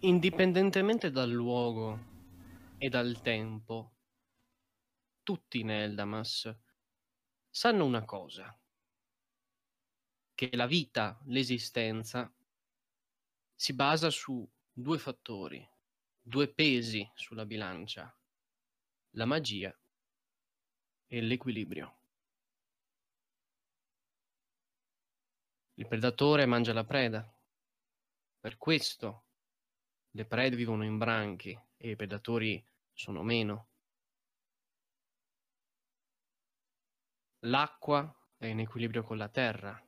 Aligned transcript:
indipendentemente 0.00 1.10
dal 1.10 1.30
luogo 1.30 1.98
e 2.78 2.88
dal 2.88 3.20
tempo, 3.20 3.96
tutti 5.22 5.60
in 5.60 5.70
Eldamas 5.70 6.54
sanno 7.50 7.84
una 7.84 8.04
cosa, 8.04 8.58
che 10.34 10.50
la 10.56 10.66
vita, 10.66 11.20
l'esistenza, 11.26 12.32
si 13.54 13.74
basa 13.74 14.08
su 14.08 14.48
due 14.72 14.98
fattori, 14.98 15.68
due 16.18 16.48
pesi 16.48 17.08
sulla 17.14 17.44
bilancia, 17.44 18.10
la 19.10 19.26
magia 19.26 19.78
e 21.06 21.20
l'equilibrio. 21.20 21.98
Il 25.74 25.86
predatore 25.86 26.46
mangia 26.46 26.72
la 26.72 26.84
preda. 26.84 27.34
Per 28.38 28.56
questo 28.56 29.29
le 30.12 30.24
prede 30.24 30.56
vivono 30.56 30.84
in 30.84 30.98
branchi 30.98 31.58
e 31.76 31.90
i 31.90 31.96
predatori 31.96 32.64
sono 32.92 33.22
meno. 33.22 33.68
L'acqua 37.44 38.14
è 38.36 38.46
in 38.46 38.60
equilibrio 38.60 39.02
con 39.02 39.16
la 39.16 39.28
terra. 39.28 39.80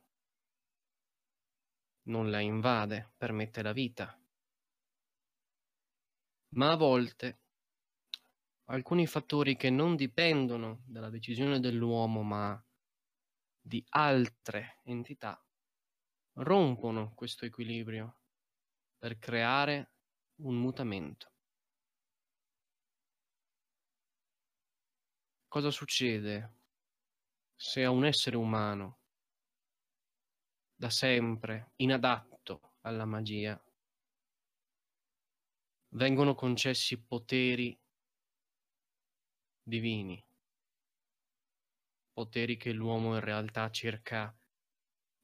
Non 2.03 2.29
la 2.29 2.39
invade, 2.39 3.13
permette 3.17 3.61
la 3.61 3.73
vita. 3.73 4.17
Ma 6.55 6.71
a 6.71 6.75
volte 6.75 7.39
alcuni 8.65 9.05
fattori 9.07 9.55
che 9.55 9.69
non 9.69 9.95
dipendono 9.95 10.83
dalla 10.85 11.09
decisione 11.09 11.59
dell'uomo, 11.59 12.21
ma 12.23 12.63
di 13.59 13.83
altre 13.89 14.79
entità, 14.83 15.41
rompono 16.37 17.13
questo 17.13 17.45
equilibrio 17.45 18.19
per 18.97 19.19
creare 19.19 19.92
un 20.43 20.55
mutamento. 20.55 21.31
Cosa 25.47 25.71
succede 25.71 26.61
se 27.55 27.83
a 27.83 27.91
un 27.91 28.05
essere 28.05 28.35
umano, 28.35 28.99
da 30.75 30.89
sempre 30.89 31.71
inadatto 31.77 32.75
alla 32.81 33.05
magia, 33.05 33.61
vengono 35.95 36.35
concessi 36.35 37.01
poteri 37.01 37.79
divini, 39.63 40.21
poteri 42.11 42.57
che 42.57 42.71
l'uomo 42.73 43.13
in 43.13 43.21
realtà 43.21 43.69
cerca 43.69 44.35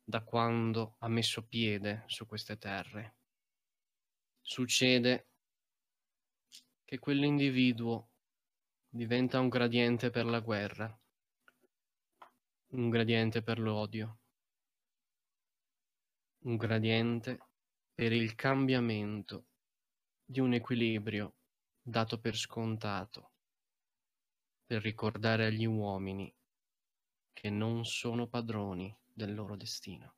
da 0.01 0.23
quando 0.23 0.95
ha 0.99 1.07
messo 1.07 1.45
piede 1.45 2.03
su 2.07 2.25
queste 2.25 2.57
terre. 2.57 3.18
Succede 4.51 5.27
che 6.83 6.97
quell'individuo 6.97 8.09
diventa 8.89 9.39
un 9.39 9.47
gradiente 9.47 10.09
per 10.09 10.25
la 10.25 10.39
guerra, 10.39 10.99
un 12.69 12.89
gradiente 12.89 13.43
per 13.43 13.59
l'odio, 13.59 14.21
un 16.45 16.55
gradiente 16.57 17.37
per 17.93 18.11
il 18.11 18.33
cambiamento 18.33 19.49
di 20.25 20.39
un 20.39 20.53
equilibrio 20.53 21.35
dato 21.79 22.19
per 22.19 22.35
scontato, 22.35 23.33
per 24.65 24.81
ricordare 24.81 25.45
agli 25.45 25.65
uomini 25.65 26.35
che 27.33 27.51
non 27.51 27.85
sono 27.85 28.27
padroni 28.27 28.91
del 29.13 29.35
loro 29.35 29.55
destino. 29.55 30.15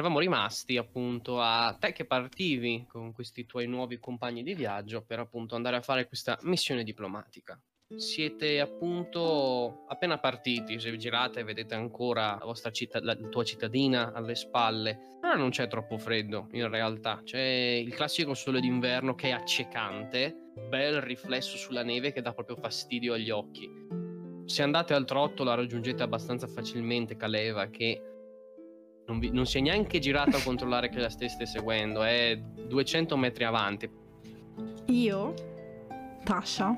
Eravamo 0.00 0.18
rimasti 0.18 0.78
appunto 0.78 1.40
a 1.40 1.76
te 1.78 1.92
che 1.92 2.06
partivi 2.06 2.86
con 2.88 3.12
questi 3.12 3.44
tuoi 3.44 3.66
nuovi 3.66 3.98
compagni 3.98 4.42
di 4.42 4.54
viaggio 4.54 5.04
per 5.04 5.18
appunto 5.18 5.54
andare 5.54 5.76
a 5.76 5.82
fare 5.82 6.08
questa 6.08 6.38
missione 6.42 6.82
diplomatica. 6.82 7.60
Siete 7.96 8.60
appunto 8.60 9.84
appena 9.88 10.18
partiti, 10.18 10.78
se 10.78 10.90
vi 10.90 10.98
girate 10.98 11.42
vedete 11.42 11.74
ancora 11.74 12.36
la 12.38 12.44
vostra 12.44 12.70
città, 12.70 13.00
la 13.02 13.16
tua 13.16 13.44
cittadina 13.44 14.12
alle 14.12 14.36
spalle. 14.36 15.18
Però 15.20 15.34
non 15.34 15.50
c'è 15.50 15.68
troppo 15.68 15.98
freddo 15.98 16.48
in 16.52 16.68
realtà, 16.68 17.20
c'è 17.22 17.40
il 17.40 17.92
classico 17.94 18.32
sole 18.32 18.60
d'inverno 18.60 19.14
che 19.14 19.28
è 19.28 19.32
accecante, 19.32 20.34
bel 20.68 21.00
riflesso 21.00 21.56
sulla 21.56 21.82
neve 21.82 22.12
che 22.12 22.22
dà 22.22 22.32
proprio 22.32 22.56
fastidio 22.56 23.14
agli 23.14 23.30
occhi. 23.30 23.68
Se 24.46 24.62
andate 24.62 24.94
al 24.94 25.04
trotto 25.04 25.44
la 25.44 25.54
raggiungete 25.54 26.02
abbastanza 26.02 26.46
facilmente, 26.46 27.16
Caleva, 27.16 27.66
che 27.66 28.09
non, 29.10 29.18
vi, 29.18 29.30
non 29.30 29.44
si 29.44 29.58
è 29.58 29.60
neanche 29.60 29.98
girato 29.98 30.36
a 30.36 30.42
controllare 30.42 30.88
che 30.88 31.00
la 31.00 31.10
stesse 31.10 31.44
seguendo, 31.44 32.02
è 32.02 32.36
200 32.36 33.16
metri 33.16 33.44
avanti. 33.44 33.90
Io, 34.86 35.34
Tasha, 36.22 36.76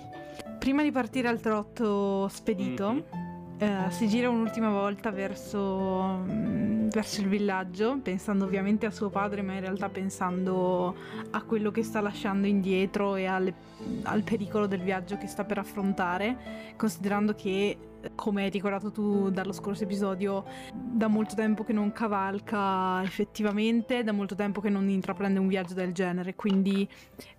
prima 0.59 0.82
di 0.82 0.91
partire 0.91 1.28
al 1.28 1.41
trotto 1.41 2.28
spedito, 2.28 2.92
mm-hmm. 2.92 3.22
Eh, 3.62 3.90
si 3.90 4.08
gira 4.08 4.28
un'ultima 4.28 4.70
volta 4.70 5.12
verso, 5.12 6.24
mm, 6.26 6.88
verso 6.88 7.20
il 7.20 7.28
villaggio, 7.28 7.96
pensando 8.02 8.44
ovviamente 8.44 8.86
a 8.86 8.90
suo 8.90 9.08
padre, 9.08 9.40
ma 9.42 9.52
in 9.52 9.60
realtà 9.60 9.88
pensando 9.88 10.96
a 11.30 11.42
quello 11.42 11.70
che 11.70 11.84
sta 11.84 12.00
lasciando 12.00 12.48
indietro 12.48 13.14
e 13.14 13.26
alle, 13.26 13.54
al 14.02 14.24
pericolo 14.24 14.66
del 14.66 14.80
viaggio 14.80 15.16
che 15.16 15.28
sta 15.28 15.44
per 15.44 15.58
affrontare, 15.58 16.74
considerando 16.76 17.36
che 17.36 17.78
come 18.16 18.42
hai 18.42 18.50
ricordato 18.50 18.90
tu 18.90 19.30
dallo 19.30 19.52
scorso 19.52 19.84
episodio, 19.84 20.44
da 20.74 21.06
molto 21.06 21.36
tempo 21.36 21.62
che 21.62 21.72
non 21.72 21.92
cavalca 21.92 23.00
effettivamente, 23.04 24.02
da 24.02 24.10
molto 24.10 24.34
tempo 24.34 24.60
che 24.60 24.70
non 24.70 24.88
intraprende 24.88 25.38
un 25.38 25.46
viaggio 25.46 25.74
del 25.74 25.92
genere, 25.92 26.34
quindi 26.34 26.88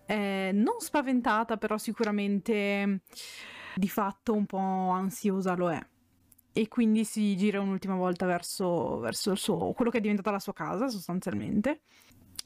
eh, 0.05 0.51
non 0.53 0.79
spaventata, 0.79 1.57
però 1.57 1.77
sicuramente 1.77 3.01
di 3.75 3.89
fatto 3.89 4.33
un 4.33 4.45
po' 4.45 4.89
ansiosa 4.89 5.53
lo 5.55 5.69
è. 5.69 5.85
E 6.53 6.67
quindi 6.67 7.03
si 7.03 7.35
gira 7.35 7.59
un'ultima 7.59 7.95
volta 7.95 8.25
verso, 8.25 8.99
verso 8.99 9.35
suo, 9.35 9.73
quello 9.73 9.89
che 9.89 9.97
è 9.97 10.01
diventata 10.01 10.31
la 10.31 10.39
sua 10.39 10.53
casa 10.53 10.87
sostanzialmente 10.87 11.81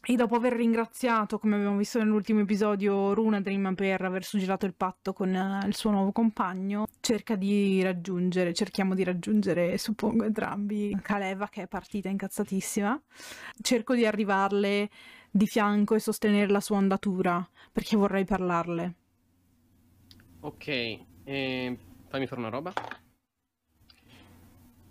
e 0.10 0.16
dopo 0.16 0.36
aver 0.36 0.54
ringraziato, 0.54 1.38
come 1.38 1.56
abbiamo 1.56 1.76
visto 1.76 2.00
nell'ultimo 2.00 2.40
episodio, 2.40 3.14
Runadream 3.14 3.76
per 3.76 4.02
aver 4.02 4.24
suggelato 4.24 4.66
il 4.66 4.74
patto 4.74 5.12
con 5.12 5.34
uh, 5.34 5.68
il 5.68 5.76
suo 5.76 5.92
nuovo 5.92 6.14
compagno, 6.14 6.88
cerca 7.02 7.36
di 7.36 7.84
raggiungere, 7.84 8.54
cerchiamo 8.54 8.96
di 8.96 9.04
raggiungere, 9.04 9.78
suppongo, 9.78 10.24
entrambi 10.24 10.98
Kaleva 11.02 11.50
che 11.50 11.64
è 11.64 11.68
partita 11.68 12.08
incazzatissima. 12.08 13.02
Cerco 13.62 13.96
di 13.96 14.06
arrivarle 14.06 14.90
di 15.30 15.46
fianco 15.46 15.96
e 15.96 16.00
sostenere 16.00 16.50
la 16.50 16.62
sua 16.62 16.78
andatura, 16.78 17.46
perché 17.74 17.98
vorrei 17.98 18.24
parlarle. 18.24 18.96
Ok, 20.40 20.68
eh, 20.68 21.78
fammi 22.08 22.28
fare 22.28 22.40
una 22.40 22.50
roba. 22.50 22.72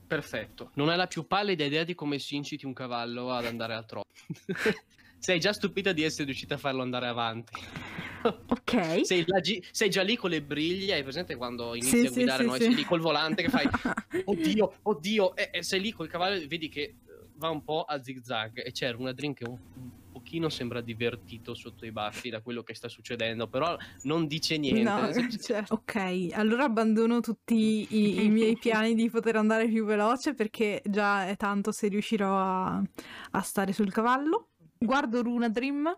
Perfetto. 0.07 0.71
Non 0.75 0.89
hai 0.89 0.97
la 0.97 1.07
più 1.07 1.27
pallida 1.27 1.65
idea 1.65 1.85
di 1.85 1.95
come 1.95 2.19
si 2.19 2.37
inciti 2.37 2.65
un 2.65 2.73
cavallo 2.73 3.33
ad 3.33 3.47
andare 3.47 3.75
a 3.75 3.83
troppo. 3.83 4.09
sei 5.19 5.41
già 5.41 5.53
stupita 5.53 5.93
di 5.93 6.03
essere 6.03 6.25
riuscita 6.25 6.55
a 6.55 6.59
farlo 6.59 6.83
andare 6.83 7.07
avanti. 7.07 7.53
Ok. 8.27 9.05
sei, 9.05 9.25
gi- 9.41 9.65
sei, 9.71 9.89
già 9.89 10.03
lì 10.03 10.17
con 10.17 10.31
le 10.31 10.43
briglie, 10.43 10.95
hai 10.95 11.05
presente 11.05 11.37
quando 11.37 11.77
inizi 11.77 12.01
sì, 12.01 12.07
a 12.07 12.11
guidare, 12.11 12.43
sì, 12.43 12.49
no? 12.49 12.55
Sì, 12.55 12.63
sei 12.63 12.75
lì 12.75 12.85
col 12.85 12.99
volante 12.99 13.43
che 13.43 13.49
fai, 13.49 13.69
oddio, 14.25 14.79
oddio, 14.83 15.37
e, 15.37 15.51
e, 15.53 15.63
sei 15.63 15.81
lì 15.81 15.93
col 15.93 16.09
cavallo 16.09 16.35
e 16.35 16.47
vedi 16.49 16.69
che 16.69 16.97
va 17.37 17.51
un 17.51 17.63
po' 17.63 17.83
a 17.83 18.03
zig 18.03 18.21
zag 18.23 18.65
e 18.65 18.73
c'era 18.73 18.97
una 18.97 19.13
drink 19.13 19.43
un, 19.47 19.57
un 19.75 19.91
pochino 20.27 20.49
sembra 20.49 20.81
divertito 20.81 21.55
sotto 21.55 21.87
i 21.87 21.93
baffi 21.93 22.31
da 22.31 22.41
quello 22.41 22.65
che 22.65 22.75
sta 22.75 22.89
succedendo, 22.89 23.47
però 23.47 23.77
non 24.03 24.27
dice 24.27 24.59
niente. 24.59 24.83
No, 24.83 25.09
cioè, 25.41 25.63
ok, 25.69 26.31
allora 26.33 26.65
abbandono 26.65 27.21
tutti 27.21 27.55
i, 27.55 28.25
i, 28.25 28.29
miei 28.29 28.59
piani 28.59 28.97
di 28.97 29.09
poter 29.09 29.37
andare 29.37 29.69
più 29.69 29.85
veloce 29.85 30.35
perché 30.35 30.83
già 30.85 31.29
è 31.29 31.37
tanto 31.37 31.71
se 31.71 31.87
riuscirò 31.87 32.37
a, 32.37 32.83
a 33.31 33.41
stare 33.41 33.73
sul 33.73 33.93
cavallo. 33.93 34.49
Guardo 34.79 35.23
Runa 35.23 35.49
Dream 35.49 35.97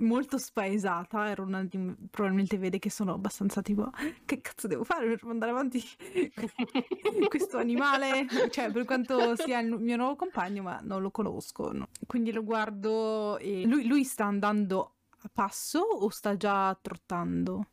molto 0.00 0.38
spaesata. 0.38 1.28
Era 1.28 1.42
una 1.42 1.64
di... 1.64 1.94
probabilmente 2.10 2.58
vede 2.58 2.78
che 2.78 2.90
sono 2.90 3.14
abbastanza 3.14 3.62
tipo 3.62 3.90
che 4.24 4.40
cazzo 4.40 4.66
devo 4.66 4.84
fare 4.84 5.06
per 5.06 5.24
mandare 5.24 5.52
avanti 5.52 5.82
questo 7.28 7.58
animale? 7.58 8.26
Cioè, 8.50 8.70
per 8.70 8.84
quanto 8.84 9.36
sia 9.36 9.60
il 9.60 9.68
mio 9.78 9.96
nuovo 9.96 10.16
compagno, 10.16 10.62
ma 10.62 10.80
non 10.82 11.02
lo 11.02 11.10
conosco. 11.10 11.72
No? 11.72 11.88
Quindi 12.06 12.32
lo 12.32 12.44
guardo 12.44 13.38
e 13.38 13.64
lui, 13.64 13.86
lui, 13.86 14.04
sta 14.04 14.24
andando 14.24 14.94
a 15.10 15.30
passo 15.32 15.80
o 15.80 16.08
sta 16.10 16.36
già 16.36 16.76
trottando? 16.80 17.66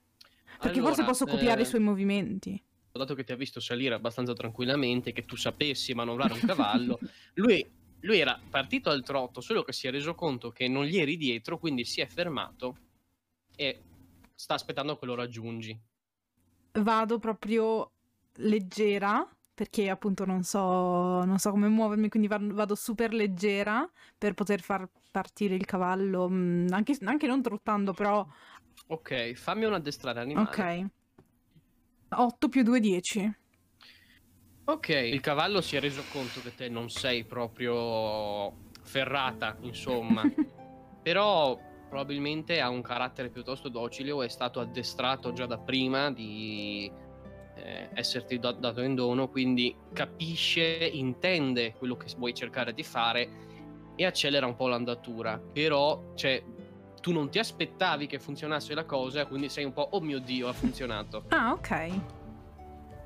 Perché 0.60 0.80
allora, 0.80 0.94
forse 0.94 1.10
posso 1.10 1.26
copiare 1.26 1.62
eh... 1.62 1.64
i 1.64 1.68
suoi 1.68 1.82
movimenti 1.82 2.64
dato 3.00 3.16
che 3.16 3.24
ti 3.24 3.32
ha 3.32 3.36
visto 3.36 3.60
salire 3.60 3.96
abbastanza 3.96 4.34
tranquillamente, 4.34 5.12
che 5.12 5.26
tu 5.26 5.36
sapessi 5.36 5.94
manovrare 5.94 6.34
un 6.34 6.42
cavallo, 6.42 7.00
lui 7.36 7.66
lui 8.02 8.20
era 8.20 8.40
partito 8.50 8.90
al 8.90 9.04
trotto, 9.04 9.42
solo 9.42 9.64
che 9.64 9.74
si 9.74 9.88
è 9.88 9.92
reso 9.92 10.16
conto 10.16 10.52
che 10.52 10.68
non 10.68 10.86
gli 10.86 10.98
eri 10.98 11.18
dietro, 11.18 11.58
quindi 11.58 11.84
si 11.84 12.02
è 12.02 12.06
fermato 12.06 12.78
e 13.56 13.84
sta 14.36 14.54
aspettando 14.54 14.98
che 14.98 15.06
lo 15.06 15.16
raggiungi. 15.16 15.80
Vado 16.72 17.20
proprio 17.20 17.92
leggera, 18.36 19.28
perché 19.54 19.90
appunto 19.90 20.26
non 20.26 20.44
so, 20.44 21.24
non 21.26 21.38
so 21.40 21.52
come 21.52 21.68
muovermi, 21.68 22.08
quindi 22.08 22.28
vado 22.30 22.76
super 22.76 23.14
leggera 23.14 23.90
per 24.18 24.34
poter 24.34 24.62
far 24.62 24.88
partire 25.12 25.56
il 25.56 25.66
cavallo, 25.66 26.30
mm, 26.30 26.68
anche, 26.70 26.98
anche 27.04 27.28
non 27.28 27.42
trottando, 27.42 27.94
però... 27.94 28.26
Ok, 28.88 29.34
fammi 29.34 29.66
un 29.66 29.74
addestrare 29.74 30.22
animale. 30.22 30.48
Ok. 30.48 30.90
8 32.12 32.50
più 32.50 32.64
2, 32.64 32.80
10. 32.80 33.39
Ok, 34.70 34.90
il 34.90 35.20
cavallo 35.20 35.62
si 35.62 35.76
è 35.76 35.80
reso 35.80 36.04
conto 36.12 36.42
che 36.42 36.54
te 36.54 36.70
non 36.70 36.92
sei 36.92 37.24
proprio 37.24 38.54
ferrata, 38.84 39.58
insomma. 39.62 40.30
Però 41.02 41.60
probabilmente 41.90 42.62
ha 42.62 42.70
un 42.70 42.84
carattere 42.84 43.30
piuttosto 43.30 43.70
docile 43.70 44.12
o 44.12 44.22
è 44.22 44.28
stato 44.28 44.60
addestrato 44.60 45.34
già 45.34 45.48
da 45.48 45.58
prima 45.58 46.12
di 46.12 46.92
eh, 47.56 47.90
esserti 47.96 48.38
da- 48.38 48.52
dato 48.52 48.82
in 48.82 48.94
dono, 48.94 49.28
quindi 49.28 49.76
capisce, 49.92 50.62
intende 50.62 51.74
quello 51.74 51.98
che 51.98 52.06
vuoi 52.16 52.36
cercare 52.36 52.72
di 52.72 52.84
fare 52.84 53.30
e 53.96 54.06
accelera 54.06 54.46
un 54.46 54.56
po' 54.56 54.68
l'andatura. 54.68 55.40
Però, 55.40 56.14
cioè, 56.14 56.44
tu 57.02 57.12
non 57.12 57.32
ti 57.32 57.40
aspettavi 57.40 58.06
che 58.06 58.20
funzionasse 58.20 58.76
la 58.76 58.86
cosa, 58.86 59.26
quindi 59.26 59.50
sei 59.50 59.64
un 59.66 59.74
po', 59.74 59.88
oh 59.94 60.00
mio 60.00 60.20
Dio, 60.20 60.48
ha 60.48 60.54
funzionato. 60.54 61.24
Ah, 61.30 61.54
ok. 61.54 62.19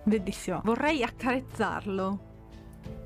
Bellissimo. 0.03 0.61
Vorrei 0.63 1.03
accarezzarlo. 1.03 2.31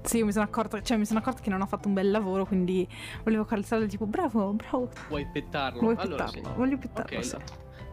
Sì, 0.02 0.24
mi 0.24 0.32
sono 0.32 0.46
accorta, 0.46 0.82
cioè 0.82 0.98
mi 0.98 1.06
sono 1.06 1.20
accorta 1.20 1.42
che 1.42 1.50
non 1.50 1.62
ho 1.62 1.66
fatto 1.66 1.88
un 1.88 1.94
bel 1.94 2.10
lavoro, 2.10 2.46
quindi 2.46 2.88
volevo 3.24 3.44
accarezzarlo 3.44 3.86
tipo 3.88 4.06
bravo, 4.06 4.54
bravo. 4.54 4.90
Vuoi 5.10 5.28
pettarlo? 5.28 5.82
Vuoi 5.82 5.96
allora, 5.98 6.26
pettarlo? 6.26 6.50
Sì. 6.50 6.56
Voglio 6.56 6.78
pettarlo, 6.78 7.18
okay, 7.18 7.24
sì. 7.24 7.38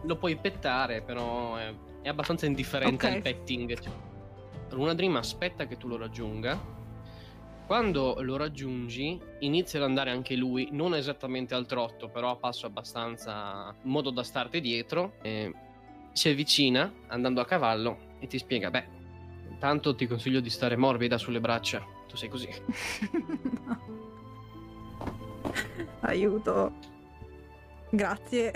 Lo 0.03 0.15
puoi 0.15 0.37
pettare, 0.37 1.01
però 1.01 1.57
è, 1.57 1.73
è 2.01 2.07
abbastanza 2.07 2.45
indifferente 2.45 3.05
okay. 3.05 3.17
al 3.17 3.21
petting. 3.21 3.79
Cioè, 3.79 3.91
Luna 4.71 4.93
Dream 4.93 5.15
aspetta 5.17 5.67
che 5.67 5.77
tu 5.77 5.87
lo 5.87 5.97
raggiunga. 5.97 6.73
Quando 7.65 8.17
lo 8.21 8.37
raggiungi, 8.37 9.19
inizia 9.39 9.79
ad 9.79 9.85
andare 9.85 10.11
anche 10.11 10.35
lui, 10.35 10.69
non 10.71 10.93
esattamente 10.93 11.55
al 11.55 11.65
trotto, 11.65 12.09
però 12.09 12.29
a 12.29 12.35
passo 12.35 12.65
abbastanza 12.67 13.75
in 13.81 13.89
modo 13.89 14.11
da 14.11 14.23
starti 14.23 14.61
dietro. 14.61 15.15
E 15.21 15.53
si 16.13 16.29
avvicina 16.29 16.91
andando 17.07 17.41
a 17.41 17.45
cavallo 17.45 17.97
e 18.19 18.27
ti 18.27 18.37
spiega: 18.37 18.69
Beh, 18.69 18.87
Tanto 19.59 19.95
ti 19.95 20.07
consiglio 20.07 20.39
di 20.39 20.49
stare 20.49 20.75
morbida 20.75 21.17
sulle 21.17 21.39
braccia. 21.39 21.85
Tu 22.07 22.15
sei 22.15 22.29
così. 22.29 22.49
Aiuto. 26.01 26.73
Grazie. 27.89 28.51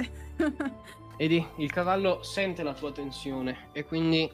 Vedi, 1.18 1.46
il 1.58 1.72
cavallo 1.72 2.24
sente 2.24 2.64
la 2.64 2.74
tua 2.74 2.92
tensione 2.92 3.70
e 3.72 3.86
quindi 3.86 4.30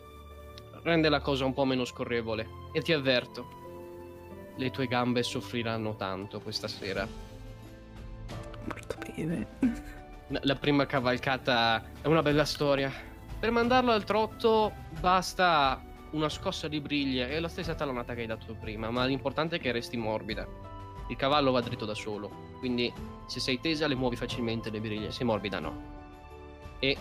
rende 0.84 1.10
la 1.10 1.20
cosa 1.20 1.46
un 1.46 1.54
po' 1.54 1.66
meno 1.66 1.86
scorrevole. 1.86 2.48
E 2.74 2.82
ti 2.82 2.94
avverto, 2.94 4.54
le 4.56 4.72
tue 4.72 4.88
gambe 4.88 5.24
soffriranno 5.24 5.96
tanto 5.96 6.40
questa 6.42 6.68
sera. 6.68 7.08
Molto 8.66 8.96
bene. 9.16 9.48
La 10.28 10.56
prima 10.56 10.86
cavalcata 10.86 11.84
è 12.02 12.08
una 12.08 12.22
bella 12.22 12.46
storia. 12.46 12.92
Per 13.40 13.52
mandarlo 13.52 13.92
al 13.92 14.04
trotto 14.04 14.74
basta 15.00 15.84
una 16.16 16.30
scossa 16.30 16.68
di 16.70 16.80
briglie 16.80 17.30
è 17.30 17.40
la 17.40 17.50
stessa 17.50 17.76
talonata 17.76 18.14
che 18.14 18.22
hai 18.22 18.28
dato 18.28 18.56
prima, 18.56 18.90
ma 18.90 19.06
l'importante 19.06 19.58
è 19.58 19.60
che 19.60 19.72
resti 19.72 19.98
morbida. 19.98 20.48
Il 21.08 21.18
cavallo 21.18 21.52
va 21.52 21.62
dritto 21.62 21.86
da 21.86 21.94
solo, 21.94 22.32
quindi 22.58 22.92
se 23.28 23.40
sei 23.40 23.60
tesa 23.60 23.86
le 23.86 23.96
muovi 23.96 24.16
facilmente 24.16 24.70
le 24.70 24.80
briglie, 24.80 25.12
se 25.12 25.24
morbida 25.24 25.60
no. 25.60 25.94
E 26.80 26.98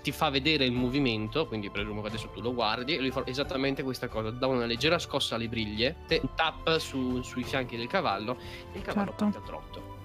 ti 0.00 0.12
fa 0.12 0.30
vedere 0.30 0.64
il 0.64 0.72
movimento, 0.72 1.46
quindi 1.46 1.70
presumo 1.70 2.00
che 2.00 2.08
adesso 2.08 2.28
tu 2.28 2.40
lo 2.40 2.54
guardi, 2.54 2.96
e 2.96 3.00
lui 3.00 3.10
fa 3.10 3.24
esattamente 3.26 3.82
questa 3.82 4.08
cosa, 4.08 4.30
dà 4.30 4.46
una 4.46 4.64
leggera 4.64 4.98
scossa 4.98 5.34
alle 5.34 5.48
briglie, 5.48 5.96
te, 6.06 6.22
tap 6.34 6.78
su, 6.78 7.20
sui 7.22 7.42
fianchi 7.42 7.76
del 7.76 7.88
cavallo 7.88 8.38
e 8.72 8.78
il 8.78 8.82
cavallo 8.82 9.10
certo. 9.10 9.24
parte 9.24 9.38
a 9.38 9.40
trotto. 9.40 10.00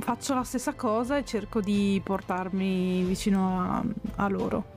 Faccio 0.00 0.34
la 0.34 0.44
stessa 0.44 0.74
cosa 0.74 1.16
e 1.16 1.24
cerco 1.24 1.60
di 1.60 2.00
portarmi 2.02 3.02
vicino 3.02 3.60
a, 3.60 3.84
a 4.16 4.28
loro. 4.28 4.76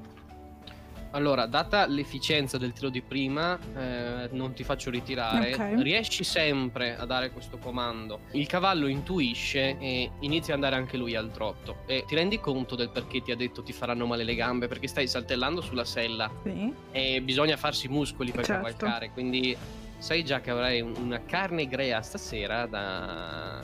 Allora, 1.11 1.45
data 1.45 1.85
l'efficienza 1.87 2.57
del 2.57 2.71
tiro 2.71 2.89
di 2.89 3.01
prima, 3.01 3.59
eh, 3.75 4.29
non 4.31 4.53
ti 4.53 4.63
faccio 4.63 4.89
ritirare. 4.89 5.53
Okay. 5.53 5.81
Riesci 5.81 6.23
sempre 6.23 6.95
a 6.95 7.05
dare 7.05 7.31
questo 7.31 7.57
comando. 7.57 8.21
Il 8.31 8.47
cavallo 8.47 8.87
intuisce 8.87 9.77
e 9.77 10.11
inizia 10.21 10.53
ad 10.53 10.63
andare 10.63 10.81
anche 10.81 10.97
lui 10.97 11.15
al 11.15 11.31
trotto. 11.31 11.83
E 11.85 12.05
ti 12.07 12.15
rendi 12.15 12.39
conto 12.39 12.75
del 12.75 12.89
perché 12.89 13.21
ti 13.21 13.31
ha 13.31 13.35
detto 13.35 13.61
ti 13.61 13.73
faranno 13.73 14.05
male 14.05 14.23
le 14.23 14.35
gambe? 14.35 14.67
Perché 14.67 14.87
stai 14.87 15.07
saltellando 15.07 15.59
sulla 15.61 15.85
sella. 15.85 16.31
Sì. 16.43 16.73
E 16.91 17.21
bisogna 17.21 17.57
farsi 17.57 17.89
muscoli 17.89 18.31
per 18.31 18.45
certo. 18.45 18.63
cavalcare. 18.63 19.11
Quindi 19.11 19.55
sai 19.97 20.23
già 20.23 20.39
che 20.39 20.49
avrai 20.49 20.79
una 20.79 21.23
carne 21.25 21.67
grea 21.67 22.01
stasera 22.01 22.65
da. 22.67 23.61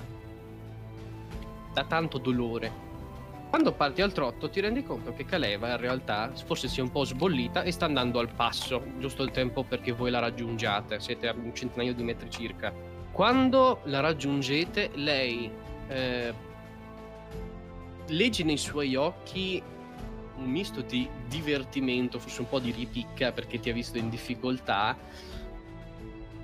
da 1.74 1.84
tanto 1.86 2.18
dolore. 2.18 2.87
Quando 3.50 3.72
parti 3.72 4.02
al 4.02 4.12
trotto 4.12 4.50
ti 4.50 4.60
rendi 4.60 4.84
conto 4.84 5.14
che 5.14 5.24
Caleva 5.24 5.70
in 5.72 5.78
realtà 5.78 6.32
forse 6.46 6.68
sia 6.68 6.84
un 6.84 6.92
po' 6.92 7.06
sbollita 7.06 7.64
e 7.64 7.72
sta 7.72 7.86
andando 7.86 8.20
al 8.20 8.30
passo, 8.30 8.84
giusto 9.00 9.24
il 9.24 9.32
tempo 9.32 9.64
perché 9.64 9.94
voi 9.94 10.12
la 10.12 10.20
raggiungiate, 10.20 11.00
siete 11.00 11.30
a 11.30 11.34
un 11.34 11.56
centinaio 11.56 11.94
di 11.94 12.04
metri 12.04 12.30
circa. 12.30 12.74
Quando 13.12 13.80
la 13.86 14.02
raggiungete, 14.02 14.92
lei 14.96 15.50
eh, 15.88 16.34
legge 18.08 18.44
nei 18.44 18.58
suoi 18.58 18.96
occhi 18.96 19.64
un 20.36 20.50
misto 20.50 20.82
di 20.82 21.08
divertimento, 21.28 22.20
forse 22.20 22.42
un 22.42 22.50
po' 22.50 22.60
di 22.60 22.72
ripicca 22.72 23.32
perché 23.32 23.60
ti 23.60 23.70
ha 23.70 23.74
visto 23.74 23.98
in 23.98 24.10
difficoltà 24.10 24.96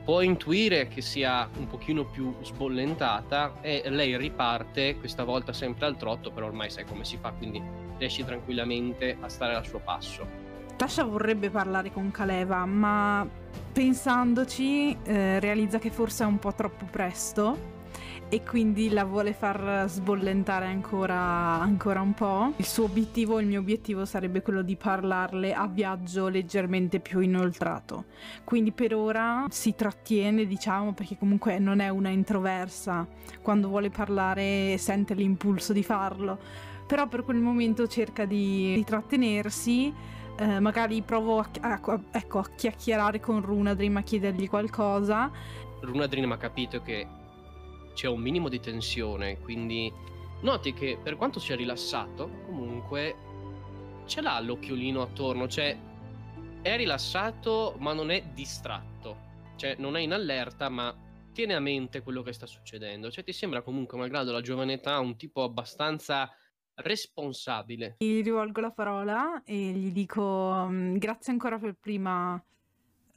può 0.04 0.22
intuire 0.22 0.88
che 0.88 1.02
sia 1.02 1.50
un 1.58 1.68
pochino 1.68 2.06
più 2.06 2.36
sbollentata 2.42 3.62
e 3.62 3.84
lei 3.90 4.18
riparte, 4.18 4.98
questa 4.98 5.24
volta 5.24 5.54
sempre 5.54 5.86
al 5.86 5.98
trotto, 5.98 6.32
però 6.32 6.48
ormai 6.48 6.70
sai 6.70 6.86
come 6.86 7.06
si 7.06 7.18
fa, 7.18 7.32
quindi 7.32 7.62
riesci 7.98 8.24
tranquillamente 8.26 9.18
a 9.20 9.30
stare 9.30 9.56
al 9.56 9.66
suo 9.66 9.80
passo. 9.80 10.42
Tasha 10.76 11.04
vorrebbe 11.04 11.50
parlare 11.50 11.92
con 11.92 12.12
Kaleva, 12.12 12.66
ma 12.66 13.26
pensandoci 13.72 14.98
eh, 15.04 15.40
realizza 15.40 15.80
che 15.80 15.90
forse 15.90 16.24
è 16.24 16.28
un 16.28 16.40
po' 16.40 16.54
troppo 16.54 16.86
presto 16.90 17.82
e 18.34 18.42
quindi 18.42 18.90
la 18.90 19.04
vuole 19.04 19.32
far 19.32 19.88
sbollentare 19.88 20.66
ancora, 20.66 21.16
ancora 21.60 22.02
un 22.02 22.16
po'. 22.16 22.54
Il 22.56 22.66
suo 22.66 22.86
obiettivo, 22.86 23.40
il 23.40 23.46
mio 23.46 23.60
obiettivo 23.60 24.06
sarebbe 24.06 24.42
quello 24.42 24.64
di 24.64 24.76
parlarle 24.76 25.54
a 25.54 25.68
viaggio 25.68 26.30
leggermente 26.30 27.00
più 27.00 27.20
inoltrato. 27.20 28.06
Quindi 28.44 28.72
per 28.72 28.96
ora 28.96 29.46
si 29.52 29.76
trattiene, 29.76 30.48
diciamo, 30.48 30.94
perché 30.94 31.16
comunque 31.16 31.60
non 31.60 31.80
è 31.80 31.90
una 31.90 32.10
introversa. 32.10 33.06
Quando 33.44 33.68
vuole 33.68 33.92
parlare 33.92 34.80
sente 34.80 35.14
l'impulso 35.14 35.72
di 35.72 35.84
farlo. 35.84 36.40
Però 36.88 37.08
per 37.08 37.24
quel 37.24 37.38
momento 37.38 37.86
cerca 37.86 38.26
di, 38.26 38.74
di 38.74 38.84
trattenersi. 38.84 39.94
Eh, 40.40 40.60
magari 40.60 41.04
provo 41.04 41.38
a, 41.38 41.48
a, 41.60 42.00
ecco, 42.10 42.40
a 42.40 42.50
chiacchierare 42.56 43.20
con 43.20 43.42
Runadrim 43.42 43.98
a 43.98 44.02
chiedergli 44.02 44.50
qualcosa. 44.50 45.30
Runadrim 45.82 46.32
ha 46.32 46.38
capito 46.38 46.82
che 46.82 47.22
c'è 47.94 48.08
un 48.08 48.22
minimo 48.22 48.50
di 48.50 48.60
tensione, 48.60 49.40
quindi 49.40 49.92
noti 50.42 50.74
che 50.74 50.98
per 51.02 51.16
quanto 51.16 51.40
sia 51.40 51.56
rilassato, 51.56 52.30
comunque 52.46 53.16
ce 54.06 54.22
l'ha 54.22 54.40
l'occhiolino 54.40 55.02
attorno, 55.02 55.48
cioè 55.48 55.78
è 56.62 56.78
rilassato 56.78 57.76
ma 57.80 57.94
non 57.94 58.12
è 58.12 58.24
distratto, 58.34 59.18
cioè 59.56 59.76
non 59.78 59.96
è 59.96 60.02
in 60.02 60.14
allerta 60.14 60.70
ma 60.70 60.96
tiene 61.34 61.56
a 61.56 61.60
mente 61.60 62.02
quello 62.02 62.22
che 62.22 62.32
sta 62.32 62.46
succedendo. 62.46 63.12
Cioè, 63.12 63.24
ti 63.24 63.34
sembra 63.34 63.62
comunque, 63.62 63.98
malgrado 63.98 64.32
la 64.32 64.40
giovane 64.40 64.74
età, 64.74 65.00
un 65.00 65.18
tipo 65.18 65.44
abbastanza 65.44 66.30
responsabile. 66.76 67.98
Gli 68.00 68.24
rivolgo 68.24 68.62
la 68.62 68.72
parola 68.72 69.44
e 69.44 69.56
gli 69.56 69.92
dico 69.92 70.68
mm, 70.70 70.96
grazie 70.96 71.34
ancora 71.34 71.58
per 71.58 71.76
prima. 71.80 72.42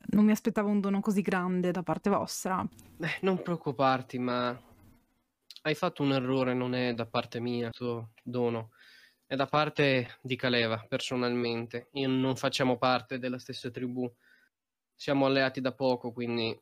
Non 0.08 0.24
mi 0.24 0.30
aspettavo 0.30 0.68
un 0.68 0.80
dono 0.80 1.00
così 1.00 1.20
grande 1.20 1.70
da 1.70 1.82
parte 1.82 2.10
vostra. 2.10 2.66
Beh, 2.96 3.18
non 3.22 3.42
preoccuparti, 3.42 4.18
ma 4.18 4.58
hai 5.66 5.74
fatto 5.74 6.04
un 6.04 6.12
errore, 6.12 6.54
non 6.54 6.74
è 6.74 6.94
da 6.94 7.06
parte 7.06 7.40
mia, 7.40 7.70
tuo 7.70 8.12
dono. 8.22 8.70
È 9.26 9.34
da 9.34 9.46
parte 9.46 10.18
di 10.22 10.36
Caleva, 10.36 10.84
personalmente. 10.88 11.88
Io 11.94 12.08
non 12.08 12.36
facciamo 12.36 12.78
parte 12.78 13.18
della 13.18 13.40
stessa 13.40 13.68
tribù. 13.68 14.08
Siamo 14.94 15.26
alleati 15.26 15.60
da 15.60 15.72
poco, 15.72 16.12
quindi 16.12 16.56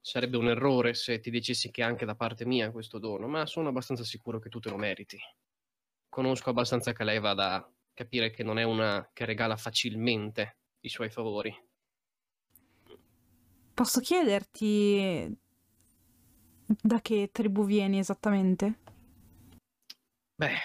sarebbe 0.00 0.36
un 0.36 0.48
errore 0.48 0.94
se 0.94 1.20
ti 1.20 1.30
dicessi 1.30 1.70
che 1.70 1.82
è 1.82 1.84
anche 1.84 2.04
da 2.04 2.16
parte 2.16 2.44
mia 2.44 2.72
questo 2.72 2.98
dono, 2.98 3.28
ma 3.28 3.46
sono 3.46 3.68
abbastanza 3.68 4.02
sicuro 4.02 4.40
che 4.40 4.48
tu 4.48 4.58
te 4.58 4.68
lo 4.68 4.76
meriti. 4.76 5.18
Conosco 6.08 6.50
abbastanza 6.50 6.92
Caleva 6.92 7.34
da 7.34 7.72
capire 7.94 8.30
che 8.30 8.42
non 8.42 8.58
è 8.58 8.64
una 8.64 9.08
che 9.12 9.24
regala 9.24 9.56
facilmente 9.56 10.58
i 10.80 10.88
suoi 10.88 11.08
favori. 11.08 11.54
Posso 13.74 14.00
chiederti 14.00 15.44
da 16.66 17.00
che 17.00 17.30
tribù 17.32 17.64
vieni 17.64 17.98
esattamente? 17.98 18.78
Beh, 20.34 20.56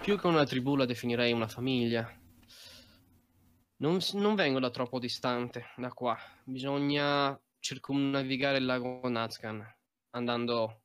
più 0.00 0.18
che 0.18 0.26
una 0.26 0.44
tribù 0.44 0.76
la 0.76 0.84
definirei 0.84 1.32
una 1.32 1.48
famiglia. 1.48 2.10
Non, 3.76 3.98
non 4.14 4.34
vengo 4.34 4.60
da 4.60 4.70
troppo 4.70 4.98
distante 4.98 5.66
da 5.76 5.92
qua. 5.92 6.16
Bisogna 6.44 7.38
circumnavigare 7.58 8.58
il 8.58 8.64
lago 8.64 9.08
Nazcan 9.08 9.64
andando 10.10 10.82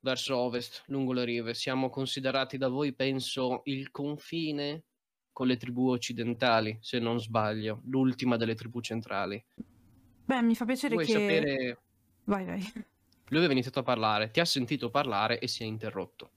verso 0.00 0.36
ovest, 0.36 0.84
lungo 0.86 1.12
le 1.12 1.24
rive. 1.24 1.54
Siamo 1.54 1.90
considerati 1.90 2.58
da 2.58 2.68
voi, 2.68 2.94
penso, 2.94 3.62
il 3.64 3.90
confine 3.90 4.84
con 5.32 5.46
le 5.46 5.56
tribù 5.56 5.88
occidentali, 5.88 6.78
se 6.80 6.98
non 6.98 7.18
sbaglio, 7.18 7.80
l'ultima 7.86 8.36
delle 8.36 8.54
tribù 8.54 8.80
centrali. 8.80 9.42
Beh, 10.26 10.42
mi 10.42 10.54
fa 10.54 10.64
piacere 10.64 10.94
Vuoi 10.94 11.06
che... 11.06 11.12
sapere... 11.12 11.82
Vai, 12.24 12.44
vai. 12.44 12.84
Lui 13.28 13.38
aveva 13.38 13.52
iniziato 13.52 13.80
a 13.80 13.82
parlare, 13.82 14.30
ti 14.30 14.40
ha 14.40 14.44
sentito 14.44 14.90
parlare 14.90 15.38
e 15.38 15.48
si 15.48 15.62
è 15.62 15.66
interrotto. 15.66 16.30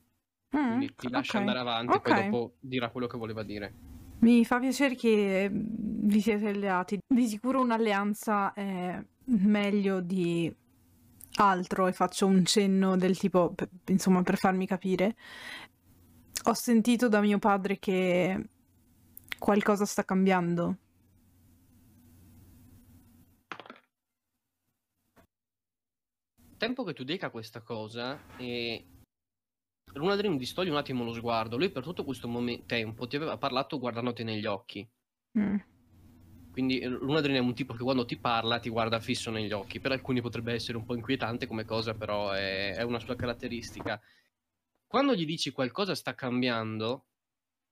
Mm, 0.58 0.68
Quindi 0.68 0.96
ti 0.96 1.10
lascia 1.10 1.34
ok. 1.34 1.40
andare 1.40 1.60
avanti, 1.60 1.96
Ok. 1.96 2.02
poi 2.02 2.24
dopo 2.24 2.56
dirà 2.60 2.90
quello 2.90 3.08
che 3.08 3.18
voleva 3.18 3.44
dire. 3.44 3.74
Mi 4.20 4.46
fa 4.46 4.60
piacere 4.60 4.96
che 4.96 5.50
mm, 5.50 6.08
vi 6.08 6.22
siete 6.22 6.48
alleati. 6.48 6.98
Di 7.06 7.28
sicuro 7.28 7.62
un'alleanza 7.62 8.54
è 8.54 9.00
meglio 9.26 10.00
di 10.02 10.52
altro 11.40 11.88
e 11.88 11.94
faccio 11.94 12.26
un 12.26 12.46
cenno 12.46 12.96
del 12.96 13.18
tipo, 13.18 13.54
insomma, 13.88 14.22
per 14.24 14.38
farmi 14.38 14.66
capire. 14.66 15.16
Ho 16.46 16.54
sentito 16.54 17.10
da 17.10 17.20
mio 17.20 17.40
padre 17.40 17.78
che 17.78 18.50
qualcosa 19.38 19.86
sta 19.86 20.04
cambiando. 20.06 20.78
Tempo 26.58 26.84
che 26.84 26.94
tu 26.94 27.04
dica 27.04 27.30
questa 27.30 27.62
cosa 27.62 28.20
e 28.38 28.84
Lunadrin 29.94 30.38
distoglie 30.38 30.72
un 30.72 30.78
attimo 30.78 31.04
lo 31.04 31.14
sguardo. 31.14 31.58
Lui 31.58 31.70
per 31.70 31.84
tutto 31.84 32.04
questo 32.04 32.28
momen- 32.28 32.66
tempo 32.66 33.08
ti 33.08 33.16
aveva 33.16 33.38
parlato 33.38 33.80
guardandoti 33.80 34.24
negli 34.24 34.46
occhi. 34.46 34.88
Mm. 35.38 35.58
Quindi 36.52 36.80
eh, 36.80 36.88
Lunadrin 36.88 37.36
è 37.36 37.40
un 37.40 37.54
tipo 37.54 37.74
che 37.74 37.84
quando 37.84 38.06
ti 38.06 38.18
parla 38.18 38.60
ti 38.60 38.70
guarda 38.70 39.00
fisso 39.00 39.30
negli 39.30 39.52
occhi. 39.52 39.80
Per 39.80 39.92
alcuni 39.92 40.20
potrebbe 40.22 40.54
essere 40.54 40.78
un 40.78 40.86
po' 40.86 40.96
inquietante 40.96 41.46
come 41.46 41.64
cosa, 41.64 41.94
però 41.94 42.32
è, 42.32 42.74
è 42.74 42.82
una 42.82 43.00
sua 43.00 43.16
caratteristica. 43.16 44.02
Quando 44.88 45.14
gli 45.14 45.26
dici 45.26 45.52
qualcosa 45.52 45.94
sta 45.94 46.16
cambiando, 46.16 47.06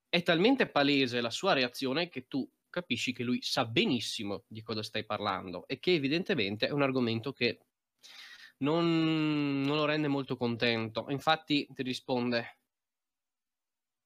è 0.10 0.22
talmente 0.22 0.68
palese 0.68 1.22
la 1.22 1.32
sua 1.32 1.54
reazione 1.54 2.10
che 2.10 2.28
tu 2.28 2.48
capisci 2.70 3.14
che 3.14 3.24
lui 3.24 3.42
sa 3.42 3.66
benissimo 3.66 4.44
di 4.48 4.62
cosa 4.62 4.84
stai 4.84 5.06
parlando 5.06 5.66
e 5.66 5.80
che 5.80 5.94
evidentemente 5.94 6.68
è 6.68 6.72
un 6.72 6.82
argomento 6.82 7.32
che 7.32 7.60
non, 8.58 9.62
non 9.62 9.76
lo 9.76 9.86
rende 9.86 10.08
molto 10.08 10.38
contento. 10.38 11.06
Infatti 11.10 11.68
ti 11.74 11.84
risponde, 11.84 12.58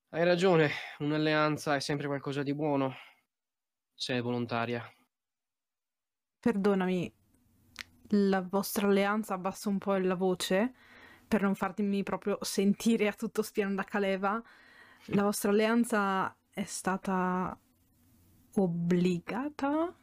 hai 0.09 0.23
ragione, 0.23 0.71
un'alleanza 0.99 1.75
è 1.75 1.79
sempre 1.79 2.07
qualcosa 2.07 2.41
di 2.41 2.55
buono, 2.55 2.95
se 3.93 4.17
è 4.17 4.21
volontaria. 4.21 4.83
Perdonami, 6.39 7.13
la 8.09 8.41
vostra 8.41 8.87
alleanza 8.87 9.35
abbassa 9.35 9.69
un 9.69 9.77
po' 9.77 9.95
la 9.97 10.15
voce 10.15 10.73
per 11.27 11.43
non 11.43 11.53
farmi 11.53 12.01
proprio 12.01 12.39
sentire 12.41 13.07
a 13.07 13.13
tutto 13.13 13.43
spiano 13.43 13.75
da 13.75 13.83
Caleva. 13.83 14.41
La 15.07 15.21
vostra 15.21 15.51
alleanza 15.51 16.35
è 16.49 16.63
stata 16.63 17.55
obbligata? 18.55 19.95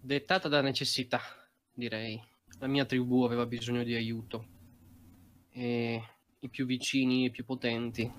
Dettata 0.00 0.48
da 0.48 0.60
necessità, 0.62 1.20
direi. 1.72 2.34
La 2.58 2.66
mia 2.68 2.86
tribù 2.86 3.22
aveva 3.22 3.44
bisogno 3.44 3.84
di 3.84 3.94
aiuto 3.94 4.46
e 5.50 6.02
i 6.38 6.48
più 6.48 6.64
vicini 6.64 7.26
e 7.26 7.30
più 7.30 7.44
potenti 7.44 8.10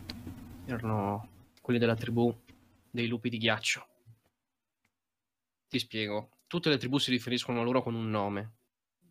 erano 0.65 1.47
quelli 1.59 1.79
della 1.79 1.95
tribù 1.95 2.33
dei 2.89 3.07
lupi 3.07 3.29
di 3.29 3.39
ghiaccio. 3.39 3.87
Ti 5.67 5.79
spiego. 5.79 6.29
Tutte 6.45 6.69
le 6.69 6.77
tribù 6.77 6.99
si 6.99 7.09
riferiscono 7.09 7.61
a 7.61 7.63
loro 7.63 7.81
con 7.81 7.95
un 7.95 8.09
nome. 8.09 8.53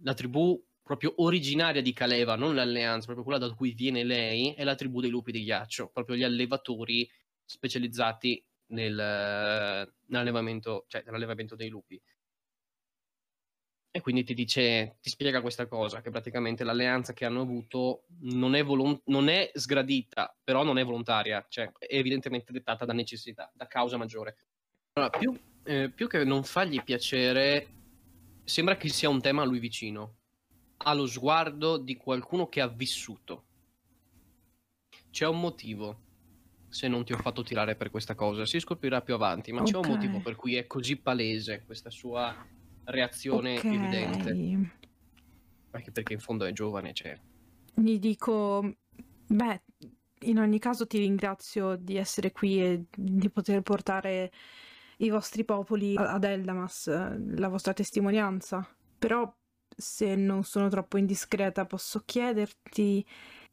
La 0.02 0.14
tribù 0.14 0.64
proprio 0.80 1.14
originaria 1.16 1.82
di 1.82 1.92
Caleva, 1.92 2.36
non 2.36 2.54
l'alleanza, 2.54 3.06
proprio 3.06 3.24
quella 3.24 3.44
da 3.44 3.52
cui 3.52 3.72
viene 3.72 4.04
lei, 4.04 4.52
è 4.52 4.62
la 4.62 4.76
tribù 4.76 5.00
dei 5.00 5.10
lupi 5.10 5.32
di 5.32 5.42
ghiaccio, 5.42 5.88
proprio 5.88 6.14
gli 6.14 6.22
allevatori 6.22 7.10
specializzati 7.44 8.42
nel, 8.68 8.94
nell'allevamento, 10.06 10.84
cioè 10.86 11.02
nell'allevamento 11.04 11.56
dei 11.56 11.68
lupi. 11.68 12.00
E 13.96 14.02
quindi 14.02 14.24
ti 14.24 14.34
dice, 14.34 14.98
ti 15.00 15.08
spiega 15.08 15.40
questa 15.40 15.66
cosa, 15.66 16.02
che 16.02 16.10
praticamente 16.10 16.64
l'alleanza 16.64 17.14
che 17.14 17.24
hanno 17.24 17.40
avuto 17.40 18.02
non 18.24 18.54
è, 18.54 18.62
volon- 18.62 19.00
non 19.06 19.30
è 19.30 19.50
sgradita, 19.54 20.36
però 20.44 20.62
non 20.64 20.76
è 20.76 20.84
volontaria, 20.84 21.46
cioè 21.48 21.72
è 21.78 21.96
evidentemente 21.96 22.52
dettata 22.52 22.84
da 22.84 22.92
necessità, 22.92 23.50
da 23.54 23.66
causa 23.66 23.96
maggiore. 23.96 24.36
Allora, 24.92 25.16
più, 25.16 25.34
eh, 25.64 25.88
più 25.88 26.08
che 26.08 26.24
non 26.24 26.44
fargli 26.44 26.82
piacere, 26.82 27.68
sembra 28.44 28.76
che 28.76 28.90
sia 28.90 29.08
un 29.08 29.22
tema 29.22 29.40
a 29.40 29.46
lui 29.46 29.60
vicino. 29.60 30.16
Ha 30.76 30.92
lo 30.92 31.06
sguardo 31.06 31.78
di 31.78 31.96
qualcuno 31.96 32.50
che 32.50 32.60
ha 32.60 32.68
vissuto. 32.68 33.44
C'è 35.10 35.26
un 35.26 35.40
motivo 35.40 36.02
se 36.68 36.86
non 36.86 37.02
ti 37.02 37.14
ho 37.14 37.16
fatto 37.16 37.42
tirare 37.42 37.76
per 37.76 37.90
questa 37.90 38.14
cosa, 38.14 38.44
si 38.44 38.60
scoprirà 38.60 39.00
più 39.00 39.14
avanti, 39.14 39.52
ma 39.52 39.62
c'è 39.62 39.78
un 39.78 39.88
motivo 39.88 40.20
per 40.20 40.36
cui 40.36 40.56
è 40.56 40.66
così 40.66 40.96
palese 40.96 41.62
questa 41.64 41.88
sua 41.88 42.54
reazione 42.86 43.58
Ok. 43.58 43.64
evidente. 43.64 44.70
Anche 45.70 45.90
perché 45.90 46.14
in 46.14 46.20
fondo 46.20 46.44
è 46.44 46.52
giovane, 46.52 46.92
cioè. 46.94 47.18
Gli 47.74 47.98
dico, 47.98 48.76
beh, 49.26 49.62
in 50.20 50.38
ogni 50.38 50.58
caso 50.58 50.86
ti 50.86 50.98
ringrazio 50.98 51.76
di 51.76 51.96
essere 51.96 52.32
qui 52.32 52.62
e 52.62 52.84
di 52.96 53.28
poter 53.28 53.60
portare 53.60 54.32
i 54.98 55.10
vostri 55.10 55.44
popoli 55.44 55.94
ad 55.96 56.24
Eldamas, 56.24 56.86
eh, 56.86 57.18
la 57.36 57.48
vostra 57.48 57.74
testimonianza. 57.74 58.66
Però, 58.98 59.30
se 59.76 60.14
non 60.16 60.42
sono 60.42 60.68
troppo 60.68 60.96
indiscreta, 60.96 61.66
posso 61.66 62.02
chiederti, 62.04 63.04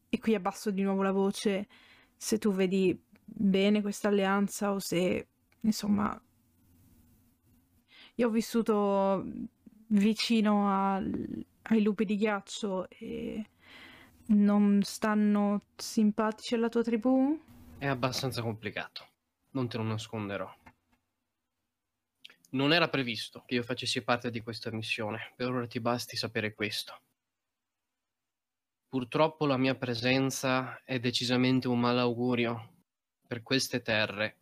e 0.07 0.19
qui 0.19 0.35
abbasso 0.35 0.71
di 0.71 0.83
nuovo 0.83 1.01
la 1.01 1.11
voce, 1.11 1.67
se 2.15 2.37
tu 2.37 2.53
vedi 2.53 2.97
bene 3.25 3.81
questa 3.81 4.07
alleanza 4.07 4.71
o 4.71 4.79
se, 4.79 5.27
insomma, 5.61 6.17
io 8.15 8.27
ho 8.27 8.32
vissuto 8.32 9.25
vicino 9.88 10.70
al- 10.70 11.46
ai 11.63 11.82
lupi 11.82 12.05
di 12.05 12.17
ghiaccio 12.17 12.89
e 12.89 13.50
non 14.27 14.82
stanno 14.84 15.62
simpatici 15.75 16.55
alla 16.55 16.70
tua 16.70 16.84
tribù? 16.84 17.39
È 17.77 17.88
abbastanza 17.88 18.41
complicato, 18.41 19.08
non 19.51 19.67
te 19.67 19.77
lo 19.77 19.84
nasconderò. 19.84 20.51
Non 22.51 22.72
era 22.72 22.88
previsto 22.88 23.43
che 23.46 23.55
io 23.55 23.63
facessi 23.63 24.03
parte 24.03 24.29
di 24.29 24.41
questa 24.41 24.72
missione, 24.72 25.34
per 25.36 25.50
ora 25.50 25.67
ti 25.67 25.79
basti 25.79 26.15
sapere 26.15 26.53
questo. 26.53 27.01
Purtroppo 28.88 29.48
la 29.48 29.58
mia 29.58 29.75
presenza 29.75 30.84
è 30.84 31.00
decisamente 31.00 31.67
un 31.67 31.79
malaugurio 31.79 32.84
per 33.27 33.41
queste 33.41 33.82
terre 33.82 34.38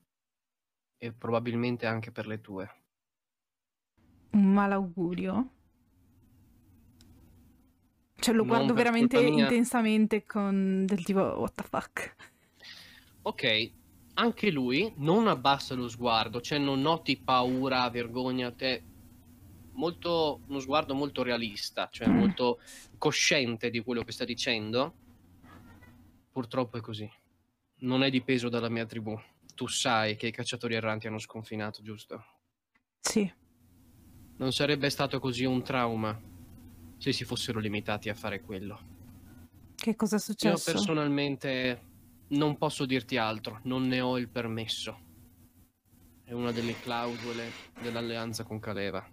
e 0.98 1.14
probabilmente 1.14 1.86
anche 1.86 2.12
per 2.12 2.28
le 2.28 2.42
tue. 2.42 2.81
Un 4.32 4.54
malaugurio? 4.54 5.50
Cioè 8.16 8.36
lo 8.36 8.44
Non 8.44 8.56
guardo 8.56 8.74
veramente 8.74 9.20
intensamente 9.20 10.26
con 10.26 10.86
del 10.86 11.04
tipo 11.04 11.22
what 11.22 11.54
the 11.56 11.64
fuck. 11.64 12.16
Ok, 13.24 13.72
anche 14.14 14.52
lui 14.52 14.94
non 14.98 15.28
abbassa 15.28 15.74
lo 15.74 15.88
sguardo, 15.88 16.40
cioè 16.40 16.60
non 16.60 16.82
noti 16.82 17.18
paura, 17.18 17.90
vergogna, 17.90 18.52
te 18.52 18.84
molto, 19.74 20.42
uno 20.48 20.60
sguardo 20.60 20.94
molto 20.94 21.24
realista, 21.24 21.90
cioè 21.92 22.08
mm. 22.08 22.16
molto 22.16 22.60
cosciente 22.98 23.70
di 23.70 23.82
quello 23.82 24.04
che 24.04 24.12
sta 24.12 24.26
dicendo, 24.26 24.94
purtroppo 26.32 26.78
è 26.78 26.82
così. 26.82 27.10
Non 27.80 28.04
è 28.04 28.10
dipeso 28.12 28.50
dalla 28.50 28.70
mia 28.70 28.86
tribù. 28.86 29.20
Tu 29.56 29.68
sai 29.68 30.16
che 30.16 30.28
i 30.28 30.32
cacciatori 30.32 30.76
erranti 30.76 31.08
hanno 31.08 31.18
sconfinato, 31.18 31.82
giusto? 31.82 32.24
Sì. 33.00 33.32
Non 34.42 34.52
sarebbe 34.52 34.90
stato 34.90 35.20
così 35.20 35.46
un 35.46 35.62
trauma 35.62 36.20
se 36.98 37.14
si 37.14 37.24
fossero 37.26 37.60
limitati 37.60 38.10
a 38.10 38.16
fare 38.16 38.42
quello. 38.42 38.80
Che 39.76 39.96
cosa 39.96 40.16
è 40.16 40.20
successo? 40.20 40.68
Io 40.72 40.76
personalmente 40.78 41.82
non 42.30 42.58
posso 42.58 42.88
dirti 42.88 43.18
altro, 43.18 43.60
non 43.66 43.88
ne 43.88 44.02
ho 44.02 44.18
il 44.18 44.30
permesso. 44.30 45.00
È 46.24 46.32
una 46.32 46.52
delle 46.52 46.74
clausole 46.80 47.52
dell'alleanza 47.84 48.44
con 48.44 48.60
Caleva. 48.60 49.08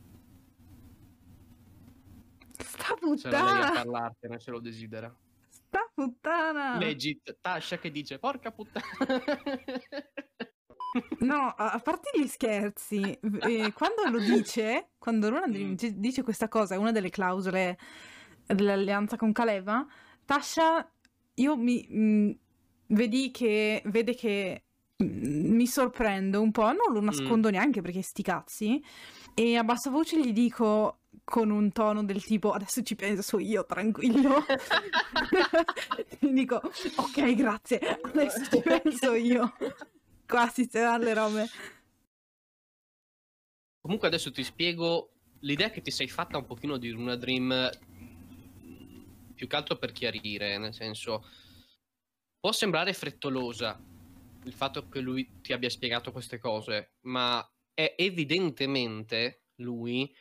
Sta 2.59 2.95
puttana! 2.99 3.37
Sarà 3.37 3.53
lei 3.53 3.63
a 3.63 3.73
parlartene 3.73 4.41
se 4.41 4.51
lo 4.51 4.61
desidera. 4.61 5.15
Sta 5.51 5.91
puttana! 5.93 6.79
Legit, 6.79 7.37
Tasha 7.39 7.77
che 7.77 7.91
dice 7.91 8.19
porca 8.19 8.51
puttana. 8.51 8.87
No, 11.19 11.55
a 11.57 11.79
parte 11.81 12.11
gli 12.19 12.27
scherzi, 12.27 13.03
eh, 13.03 13.73
quando 13.75 14.09
lo 14.11 14.19
dice, 14.19 14.91
quando 14.99 15.29
Luna 15.29 15.47
mm. 15.49 15.75
dice 15.75 16.23
questa 16.23 16.49
cosa, 16.49 16.75
è 16.75 16.79
una 16.79 16.93
delle 16.93 17.11
clausole 17.11 17.79
dell'alleanza 18.47 19.17
con 19.17 19.33
Caleva, 19.33 19.87
Tasha, 20.25 20.91
io 21.35 21.57
mi... 21.57 21.87
Mh, 21.89 22.01
mm, 22.01 22.31
vedi 22.89 23.31
che... 23.31 23.83
vede 23.87 24.15
che 24.15 24.65
mm, 25.03 25.55
mi 25.55 25.67
sorprendo 25.67 26.41
un 26.41 26.53
po', 26.53 26.73
non 26.73 26.93
lo 26.93 27.01
nascondo 27.01 27.49
mm. 27.49 27.53
neanche 27.53 27.83
perché 27.83 28.01
sti 28.01 28.23
cazzi, 28.23 28.83
e 29.35 29.57
a 29.57 29.65
bassa 29.65 29.91
voce 29.91 30.19
gli 30.19 30.33
dico 30.33 31.01
con 31.25 31.51
un 31.51 31.73
tono 31.73 32.05
del 32.05 32.25
tipo 32.25 32.53
adesso 32.53 32.83
ci 32.83 32.95
penso 32.95 33.39
io, 33.39 33.67
tranquillo. 33.67 34.43
gli 36.21 36.29
dico 36.29 36.57
ok, 36.57 37.35
grazie, 37.35 38.01
adesso 38.03 38.45
ci 38.45 38.63
penso 38.63 39.13
io 39.13 39.53
qua 40.29 40.43
a 40.43 40.51
sistemare 40.51 41.05
le 41.05 41.15
robe. 41.15 41.47
Comunque 43.81 44.09
adesso 44.09 44.31
ti 44.31 44.45
spiego 44.45 45.15
l'idea 45.41 45.71
che 45.71 45.81
ti 45.81 45.91
sei 45.91 46.09
fatta 46.09 46.37
un 46.37 46.45
pochino 46.45 46.77
di 46.77 46.91
Luna 46.91 47.17
Dream 47.17 47.71
più 49.35 49.47
che 49.47 49.57
altro 49.57 49.79
per 49.79 49.93
chiarire, 49.93 50.59
nel 50.59 50.75
senso 50.75 51.25
può 52.39 52.53
sembrare 52.53 52.93
frettolosa 52.93 53.81
il 54.45 54.53
fatto 54.53 54.89
che 54.89 55.01
lui 55.01 55.41
ti 55.41 55.53
abbia 55.53 55.71
spiegato 55.71 56.13
queste 56.13 56.39
cose, 56.39 56.97
ma 57.03 57.45
è 57.73 57.95
evidentemente 57.97 59.45
lui 59.57 60.15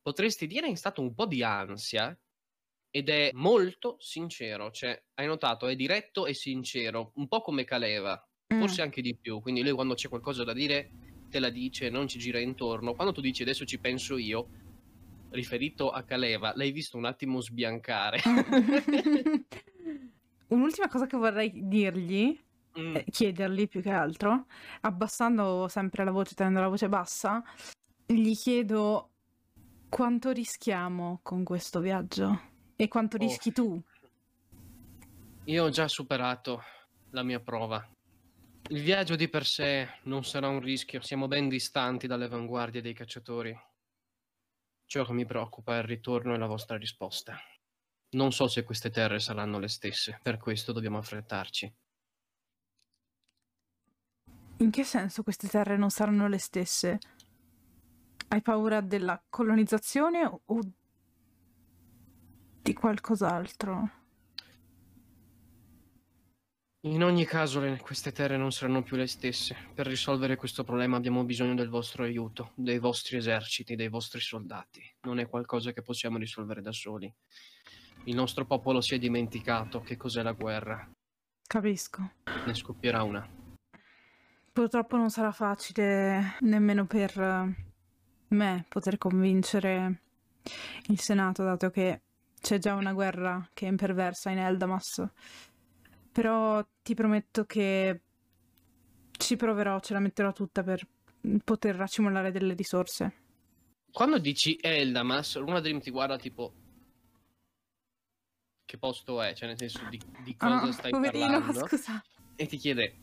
potresti 0.00 0.46
dire 0.46 0.66
in 0.66 0.76
stato 0.76 1.00
un 1.00 1.14
po' 1.14 1.26
di 1.26 1.42
ansia 1.42 2.18
ed 2.90 3.08
è 3.08 3.30
molto 3.32 3.96
sincero, 3.98 4.70
cioè 4.70 5.00
hai 5.14 5.26
notato, 5.26 5.66
è 5.66 5.76
diretto 5.76 6.26
e 6.26 6.34
sincero, 6.34 7.12
un 7.16 7.28
po' 7.28 7.40
come 7.40 7.64
Caleva. 7.64 8.20
Forse 8.58 8.82
anche 8.82 9.02
di 9.02 9.16
più. 9.16 9.40
Quindi 9.40 9.62
lui 9.62 9.72
quando 9.72 9.94
c'è 9.94 10.08
qualcosa 10.08 10.44
da 10.44 10.52
dire 10.52 10.90
te 11.28 11.38
la 11.40 11.50
dice, 11.50 11.90
non 11.90 12.06
ci 12.06 12.18
gira 12.18 12.38
intorno. 12.38 12.94
Quando 12.94 13.12
tu 13.12 13.20
dici 13.20 13.42
adesso 13.42 13.64
ci 13.64 13.78
penso 13.78 14.16
io, 14.16 14.48
riferito 15.30 15.90
a 15.90 16.02
Caleva, 16.02 16.52
l'hai 16.54 16.70
visto 16.70 16.96
un 16.96 17.04
attimo 17.04 17.40
sbiancare. 17.40 18.20
Un'ultima 20.48 20.88
cosa 20.88 21.06
che 21.06 21.16
vorrei 21.16 21.50
dirgli, 21.66 22.40
mm. 22.78 22.96
eh, 22.96 23.04
chiedergli 23.10 23.66
più 23.66 23.82
che 23.82 23.90
altro, 23.90 24.46
abbassando 24.82 25.66
sempre 25.68 26.04
la 26.04 26.12
voce, 26.12 26.34
tenendo 26.34 26.60
la 26.60 26.68
voce 26.68 26.88
bassa, 26.88 27.42
gli 28.06 28.34
chiedo 28.34 29.10
quanto 29.88 30.30
rischiamo 30.30 31.18
con 31.22 31.42
questo 31.42 31.80
viaggio 31.80 32.40
e 32.76 32.88
quanto 32.88 33.16
oh. 33.16 33.20
rischi 33.20 33.52
tu. 33.52 33.82
Io 35.46 35.64
ho 35.64 35.68
già 35.68 35.88
superato 35.88 36.62
la 37.10 37.22
mia 37.22 37.40
prova. 37.40 37.93
Il 38.68 38.80
viaggio 38.80 39.14
di 39.14 39.28
per 39.28 39.44
sé 39.44 39.86
non 40.04 40.24
sarà 40.24 40.48
un 40.48 40.60
rischio, 40.60 41.02
siamo 41.02 41.28
ben 41.28 41.50
distanti 41.50 42.06
dalle 42.06 42.24
avanguardie 42.24 42.80
dei 42.80 42.94
cacciatori. 42.94 43.54
Ciò 44.86 45.04
che 45.04 45.12
mi 45.12 45.26
preoccupa 45.26 45.74
è 45.74 45.78
il 45.80 45.84
ritorno 45.84 46.34
e 46.34 46.38
la 46.38 46.46
vostra 46.46 46.78
risposta. 46.78 47.36
Non 48.12 48.32
so 48.32 48.48
se 48.48 48.64
queste 48.64 48.88
terre 48.88 49.20
saranno 49.20 49.58
le 49.58 49.68
stesse, 49.68 50.18
per 50.22 50.38
questo 50.38 50.72
dobbiamo 50.72 50.96
affrettarci. 50.96 51.74
In 54.58 54.70
che 54.70 54.84
senso 54.84 55.22
queste 55.22 55.46
terre 55.46 55.76
non 55.76 55.90
saranno 55.90 56.26
le 56.26 56.38
stesse? 56.38 56.98
Hai 58.28 58.40
paura 58.40 58.80
della 58.80 59.22
colonizzazione 59.28 60.40
o 60.42 60.60
di 62.62 62.72
qualcos'altro? 62.72 64.03
In 66.84 67.02
ogni 67.02 67.24
caso 67.24 67.60
le, 67.60 67.80
queste 67.80 68.12
terre 68.12 68.36
non 68.36 68.52
saranno 68.52 68.82
più 68.82 68.96
le 68.96 69.06
stesse. 69.06 69.56
Per 69.72 69.86
risolvere 69.86 70.36
questo 70.36 70.64
problema 70.64 70.98
abbiamo 70.98 71.24
bisogno 71.24 71.54
del 71.54 71.70
vostro 71.70 72.02
aiuto, 72.02 72.52
dei 72.54 72.78
vostri 72.78 73.16
eserciti, 73.16 73.74
dei 73.74 73.88
vostri 73.88 74.20
soldati. 74.20 74.82
Non 75.04 75.18
è 75.18 75.26
qualcosa 75.26 75.72
che 75.72 75.80
possiamo 75.80 76.18
risolvere 76.18 76.60
da 76.60 76.72
soli. 76.72 77.10
Il 78.04 78.14
nostro 78.14 78.44
popolo 78.44 78.82
si 78.82 78.94
è 78.94 78.98
dimenticato 78.98 79.80
che 79.80 79.96
cos'è 79.96 80.20
la 80.20 80.32
guerra. 80.32 80.86
Capisco. 81.46 82.12
Ne 82.44 82.54
scoppierà 82.54 83.02
una. 83.02 83.26
Purtroppo 84.52 84.98
non 84.98 85.08
sarà 85.08 85.32
facile 85.32 86.36
nemmeno 86.40 86.84
per 86.84 87.54
me 88.28 88.64
poter 88.68 88.98
convincere 88.98 90.02
il 90.88 91.00
Senato, 91.00 91.44
dato 91.44 91.70
che 91.70 92.02
c'è 92.38 92.58
già 92.58 92.74
una 92.74 92.92
guerra 92.92 93.48
che 93.54 93.64
è 93.64 93.70
imperversa 93.70 94.28
in 94.28 94.38
Eldamas 94.38 95.02
però 96.14 96.64
ti 96.80 96.94
prometto 96.94 97.44
che 97.44 98.02
ci 99.10 99.34
proverò, 99.34 99.80
ce 99.80 99.94
la 99.94 99.98
metterò 99.98 100.32
tutta 100.32 100.62
per 100.62 100.86
poter 101.42 101.80
accumulare 101.80 102.30
delle 102.30 102.54
risorse. 102.54 103.22
Quando 103.90 104.20
dici 104.20 104.56
Eldamas, 104.60 105.36
Luna 105.38 105.58
Dream 105.58 105.80
ti 105.80 105.90
guarda 105.90 106.16
tipo 106.16 106.54
che 108.64 108.78
posto 108.78 109.20
è, 109.20 109.34
cioè 109.34 109.48
nel 109.48 109.58
senso 109.58 109.80
di, 109.90 110.00
di 110.22 110.36
cosa 110.36 110.62
ah, 110.62 110.72
stai 110.72 110.92
poverino, 110.92 111.26
parlando. 111.26 111.66
Scusa. 111.66 112.00
E 112.36 112.46
ti 112.46 112.58
chiede 112.58 112.96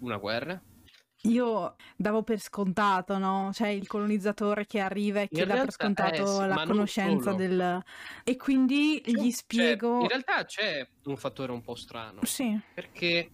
una 0.00 0.16
guerra? 0.16 0.60
Io 1.22 1.74
davo 1.96 2.22
per 2.22 2.38
scontato, 2.38 3.18
no? 3.18 3.50
Cioè 3.52 3.68
il 3.68 3.88
colonizzatore 3.88 4.66
che 4.66 4.78
arriva 4.78 5.20
e 5.20 5.28
che 5.28 5.44
dà 5.44 5.54
per 5.54 5.72
scontato 5.72 6.42
eh, 6.42 6.46
la 6.46 6.64
conoscenza 6.64 7.32
del... 7.32 7.82
E 8.22 8.36
quindi 8.36 9.02
c'è, 9.04 9.10
gli 9.10 9.30
spiego... 9.32 9.96
C'è, 9.96 10.02
in 10.02 10.08
realtà 10.08 10.44
c'è 10.44 10.88
un 11.04 11.16
fattore 11.16 11.50
un 11.50 11.60
po' 11.60 11.74
strano. 11.74 12.24
Sì. 12.24 12.56
Perché 12.72 13.32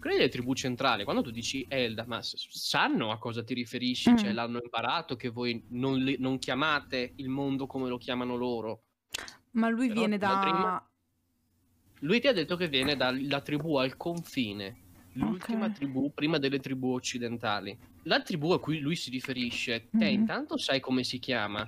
quelle 0.00 0.16
delle 0.16 0.30
tribù 0.30 0.54
centrali, 0.54 1.04
quando 1.04 1.22
tu 1.22 1.30
dici 1.30 1.66
Elda, 1.68 2.04
ma 2.06 2.20
sanno 2.22 3.12
a 3.12 3.18
cosa 3.18 3.44
ti 3.44 3.52
riferisci? 3.52 4.12
Mm. 4.12 4.16
Cioè 4.16 4.32
l'hanno 4.32 4.60
imparato 4.62 5.14
che 5.14 5.28
voi 5.28 5.62
non, 5.68 5.98
li, 5.98 6.16
non, 6.18 6.38
chiamate 6.38 7.12
il 7.16 7.28
mondo 7.28 7.66
come 7.66 7.88
lo 7.88 7.98
chiamano 7.98 8.36
loro. 8.36 8.84
Ma 9.52 9.68
lui 9.68 9.88
Però 9.88 10.00
viene 10.00 10.16
da... 10.16 10.38
Prima... 10.40 10.90
Lui 12.00 12.20
ti 12.20 12.26
ha 12.26 12.32
detto 12.32 12.56
che 12.56 12.68
viene 12.68 12.96
dalla 12.96 13.40
tribù 13.42 13.76
al 13.76 13.98
confine 13.98 14.81
l'ultima 15.14 15.66
okay. 15.66 15.72
tribù 15.72 16.12
prima 16.12 16.38
delle 16.38 16.58
tribù 16.58 16.92
occidentali. 16.92 17.76
La 18.04 18.22
tribù 18.22 18.50
a 18.50 18.60
cui 18.60 18.78
lui 18.78 18.96
si 18.96 19.10
riferisce, 19.10 19.88
te 19.90 19.96
mm-hmm. 19.96 20.12
intanto 20.12 20.56
sai 20.56 20.80
come 20.80 21.04
si 21.04 21.18
chiama? 21.18 21.66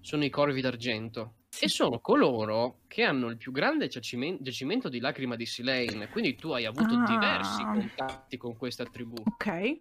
Sono 0.00 0.24
i 0.24 0.30
corvi 0.30 0.60
d'argento. 0.60 1.34
E 1.60 1.68
sono 1.68 1.98
coloro 2.00 2.80
che 2.86 3.02
hanno 3.02 3.28
il 3.28 3.36
più 3.36 3.52
grande 3.52 3.88
giacimento, 3.88 4.42
giacimento 4.42 4.88
di 4.88 5.00
lacrima 5.00 5.34
di 5.34 5.46
Silane. 5.46 6.08
Quindi 6.08 6.36
tu 6.36 6.50
hai 6.50 6.66
avuto 6.66 6.94
ah. 6.94 7.04
diversi 7.04 7.62
contatti 7.62 8.36
con 8.36 8.56
questa 8.56 8.84
tribù. 8.84 9.16
Ok. 9.24 9.80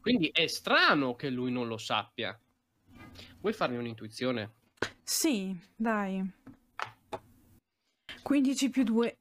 Quindi 0.00 0.28
è 0.32 0.46
strano 0.46 1.14
che 1.14 1.30
lui 1.30 1.52
non 1.52 1.68
lo 1.68 1.76
sappia. 1.76 2.38
Vuoi 3.40 3.52
farmi 3.52 3.76
un'intuizione? 3.76 4.54
Sì, 5.02 5.54
dai. 5.76 6.22
15 8.22 8.70
più 8.70 8.82
2. 8.82 9.18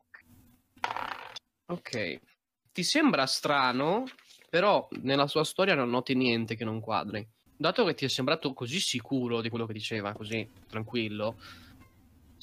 Ok 1.68 2.22
ti 2.74 2.84
sembra 2.84 3.26
strano, 3.26 4.06
però 4.50 4.88
nella 5.02 5.28
sua 5.28 5.44
storia 5.44 5.76
non 5.76 5.90
noti 5.90 6.16
niente 6.16 6.56
che 6.56 6.66
non 6.66 6.82
quadri. 6.82 7.26
Dato 7.56 7.86
che 7.86 7.94
ti 7.94 8.04
è 8.04 8.10
sembrato 8.10 8.54
così 8.54 8.80
sicuro 8.80 9.40
di 9.40 9.50
quello 9.50 9.66
che 9.66 9.74
diceva, 9.74 10.12
così 10.14 10.50
tranquillo, 10.68 11.38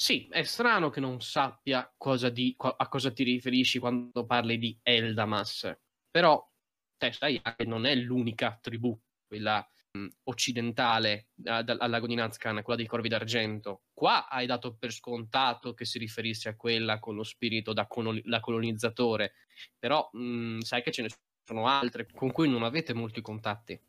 sì, 0.00 0.26
è 0.30 0.44
strano 0.44 0.88
che 0.88 0.98
non 0.98 1.20
sappia 1.20 1.92
cosa 1.98 2.30
di, 2.30 2.54
a 2.56 2.88
cosa 2.88 3.12
ti 3.12 3.22
riferisci 3.22 3.78
quando 3.78 4.24
parli 4.24 4.56
di 4.56 4.78
Eldamas. 4.82 5.76
Però 6.10 6.42
te 6.96 7.12
sai 7.12 7.38
che 7.42 7.64
non 7.66 7.84
è 7.84 7.94
l'unica 7.96 8.58
tribù, 8.62 8.98
quella 9.26 9.68
occidentale 10.24 11.28
uh, 11.44 11.50
al 11.50 11.90
lago 11.90 12.06
di 12.06 12.14
Nazcan, 12.14 12.62
quella 12.62 12.78
dei 12.78 12.86
Corvi 12.88 13.08
d'Argento. 13.08 13.82
Qua 13.92 14.28
hai 14.28 14.46
dato 14.46 14.74
per 14.74 14.92
scontato 14.92 15.74
che 15.74 15.84
si 15.84 15.98
riferisse 15.98 16.48
a 16.48 16.56
quella 16.56 16.98
con 16.98 17.14
lo 17.14 17.24
spirito 17.24 17.72
da, 17.72 17.86
colon- 17.86 18.22
da 18.24 18.40
colonizzatore, 18.40 19.32
però 19.78 20.08
mh, 20.12 20.60
sai 20.60 20.82
che 20.82 20.92
ce 20.92 21.02
ne 21.02 21.08
sono 21.44 21.66
altre 21.66 22.06
con 22.12 22.30
cui 22.30 22.48
non 22.48 22.62
avete 22.62 22.94
molti 22.94 23.20
contatti. 23.20 23.80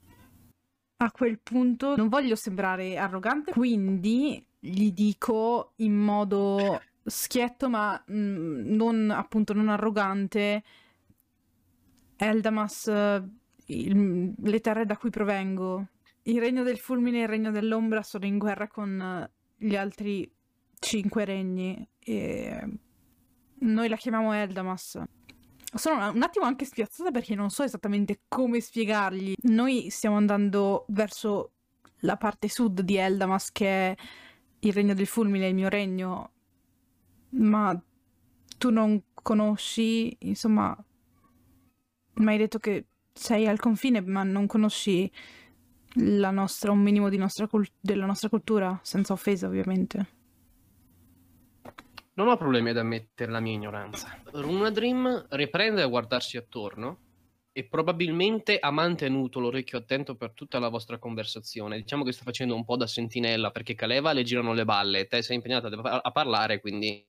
a 0.98 1.12
quel 1.12 1.40
punto 1.40 1.96
non 1.96 2.10
voglio 2.10 2.36
sembrare 2.36 2.98
arrogante, 2.98 3.52
quindi 3.52 4.44
gli 4.60 4.92
dico 4.92 5.74
in 5.78 5.96
modo 5.96 6.82
schietto 7.04 7.70
ma 7.70 8.02
mh, 8.06 8.76
non 8.76 9.10
appunto 9.10 9.54
non 9.54 9.70
arrogante 9.70 10.64
Eldamas 12.18 12.88
il, 13.79 14.34
le 14.38 14.60
terre 14.60 14.86
da 14.86 14.97
cui 14.97 15.10
provengo. 15.10 15.88
Il 16.23 16.39
regno 16.39 16.63
del 16.63 16.77
fulmine 16.77 17.19
e 17.19 17.21
il 17.23 17.27
regno 17.27 17.51
dell'ombra 17.51 18.03
sono 18.03 18.25
in 18.25 18.38
guerra 18.38 18.67
con 18.67 19.29
gli 19.57 19.75
altri 19.75 20.31
cinque 20.79 21.25
regni 21.25 21.88
e 21.99 22.79
noi 23.60 23.89
la 23.89 23.95
chiamiamo 23.95 24.34
Eldamas. 24.34 25.01
Sono 25.73 26.12
un 26.12 26.21
attimo 26.21 26.45
anche 26.45 26.65
spiazzata 26.65 27.12
perché 27.12 27.34
non 27.34 27.49
so 27.49 27.63
esattamente 27.63 28.21
come 28.27 28.60
spiegargli. 28.60 29.34
Noi 29.43 29.89
stiamo 29.89 30.17
andando 30.17 30.86
verso 30.89 31.53
la 32.01 32.17
parte 32.17 32.49
sud 32.49 32.81
di 32.81 32.97
Eldamas, 32.97 33.51
che 33.51 33.67
è 33.67 33.95
il 34.60 34.73
regno 34.73 34.93
del 34.93 35.07
fulmine, 35.07 35.47
il 35.47 35.55
mio 35.55 35.69
regno, 35.69 36.31
ma 37.29 37.79
tu 38.57 38.69
non 38.69 39.01
conosci, 39.13 40.15
insomma, 40.19 40.75
mi 42.15 42.27
hai 42.27 42.38
detto 42.38 42.60
che 42.60 42.88
sei 43.13 43.47
al 43.47 43.60
confine, 43.60 44.02
ma 44.02 44.24
non 44.24 44.47
conosci 44.47 45.12
nostra, 45.95 46.71
un 46.71 46.80
minimo 46.80 47.10
nostra 47.10 47.47
cult- 47.47 47.74
della 47.80 48.06
nostra 48.06 48.30
cultura, 48.30 48.80
senza 48.84 49.13
offesa 49.13 49.47
ovviamente. 49.47 50.19
Non 52.13 52.28
ho 52.28 52.38
problemi 52.38 52.69
ad 52.69 52.78
ammettere 52.78 53.32
la 53.32 53.39
mia 53.39 53.54
ignoranza. 53.54 54.21
Runa 54.32 54.69
Dream 54.69 55.28
riprende 55.30 55.82
a 55.82 55.88
guardarsi 55.88 56.38
attorno 56.38 57.00
e 57.54 57.65
probabilmente 57.65 58.60
ha 58.60 58.71
mantenuto 58.71 59.39
l'orecchio 59.39 59.78
attento 59.78 60.15
per 60.15 60.32
tutta 60.34 60.60
la 60.60 60.69
vostra 60.69 60.97
conversazione. 60.97 61.78
Diciamo 61.78 62.04
che 62.04 62.12
sta 62.12 62.24
facendo 62.24 62.56
un 62.56 62.63
po' 62.63 62.78
da 62.78 62.88
sentinella 62.88 63.52
perché 63.52 63.76
Caleva 63.76 64.13
le 64.13 64.24
girano 64.24 64.54
le 64.54 64.65
balle, 64.65 65.08
te 65.08 65.21
sei 65.21 65.38
impegnata 65.38 65.67
a 65.67 66.12
parlare, 66.12 66.60
quindi 66.60 67.06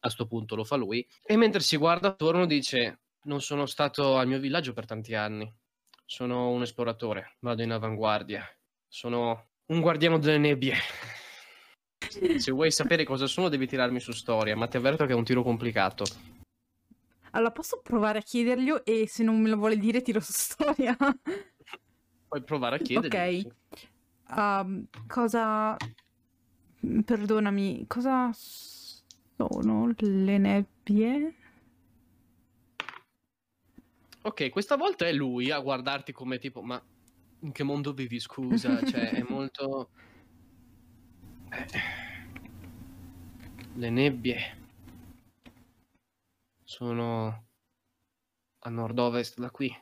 a 0.00 0.10
sto 0.10 0.26
punto 0.26 0.54
lo 0.54 0.64
fa 0.64 0.76
lui. 0.76 1.06
E 1.24 1.36
mentre 1.36 1.60
si 1.60 1.76
guarda 1.76 2.08
attorno 2.08 2.46
dice: 2.46 3.00
Non 3.26 3.40
sono 3.40 3.66
stato 3.66 4.16
al 4.16 4.28
mio 4.28 4.38
villaggio 4.38 4.72
per 4.72 4.86
tanti 4.86 5.14
anni. 5.14 5.52
Sono 6.04 6.50
un 6.50 6.62
esploratore, 6.62 7.36
vado 7.40 7.62
in 7.62 7.72
avanguardia. 7.72 8.44
Sono 8.86 9.48
un 9.66 9.80
guardiano 9.80 10.18
delle 10.18 10.38
nebbie. 10.38 10.74
Se 12.38 12.52
vuoi 12.52 12.70
sapere 12.70 13.02
cosa 13.02 13.26
sono, 13.26 13.48
devi 13.48 13.66
tirarmi 13.66 13.98
su 13.98 14.12
storia, 14.12 14.54
ma 14.54 14.68
ti 14.68 14.76
avverto 14.76 15.06
che 15.06 15.12
è 15.12 15.16
un 15.16 15.24
tiro 15.24 15.42
complicato. 15.42 16.04
Allora, 17.32 17.50
posso 17.50 17.80
provare 17.82 18.20
a 18.20 18.22
chiedergli 18.22 18.72
e 18.84 19.08
se 19.08 19.24
non 19.24 19.40
me 19.40 19.48
lo 19.48 19.56
vuole 19.56 19.76
dire, 19.76 20.02
tiro 20.02 20.20
su 20.20 20.32
storia. 20.32 20.96
Puoi 22.28 22.42
provare 22.44 22.76
a 22.76 22.78
chiedergli. 22.78 23.44
Ok. 23.44 23.76
Sì. 23.76 23.88
Um, 24.36 24.86
cosa... 25.08 25.76
Perdonami, 27.04 27.86
cosa 27.88 28.30
sono 28.32 29.92
le 29.96 30.38
nebbie? 30.38 31.34
Ok, 34.26 34.50
questa 34.50 34.76
volta 34.76 35.06
è 35.06 35.12
lui 35.12 35.50
a 35.50 35.60
guardarti 35.60 36.12
come 36.12 36.38
tipo, 36.38 36.62
ma 36.62 36.82
in 37.40 37.52
che 37.52 37.62
mondo 37.62 37.92
vivi, 37.92 38.18
scusa? 38.18 38.78
Cioè, 38.84 39.10
è 39.10 39.24
molto... 39.28 39.90
Eh 41.50 42.04
le 43.76 43.90
nebbie 43.90 44.38
sono 46.64 47.46
a 48.58 48.70
nord-ovest 48.70 49.38
da 49.38 49.50
qui. 49.50 49.74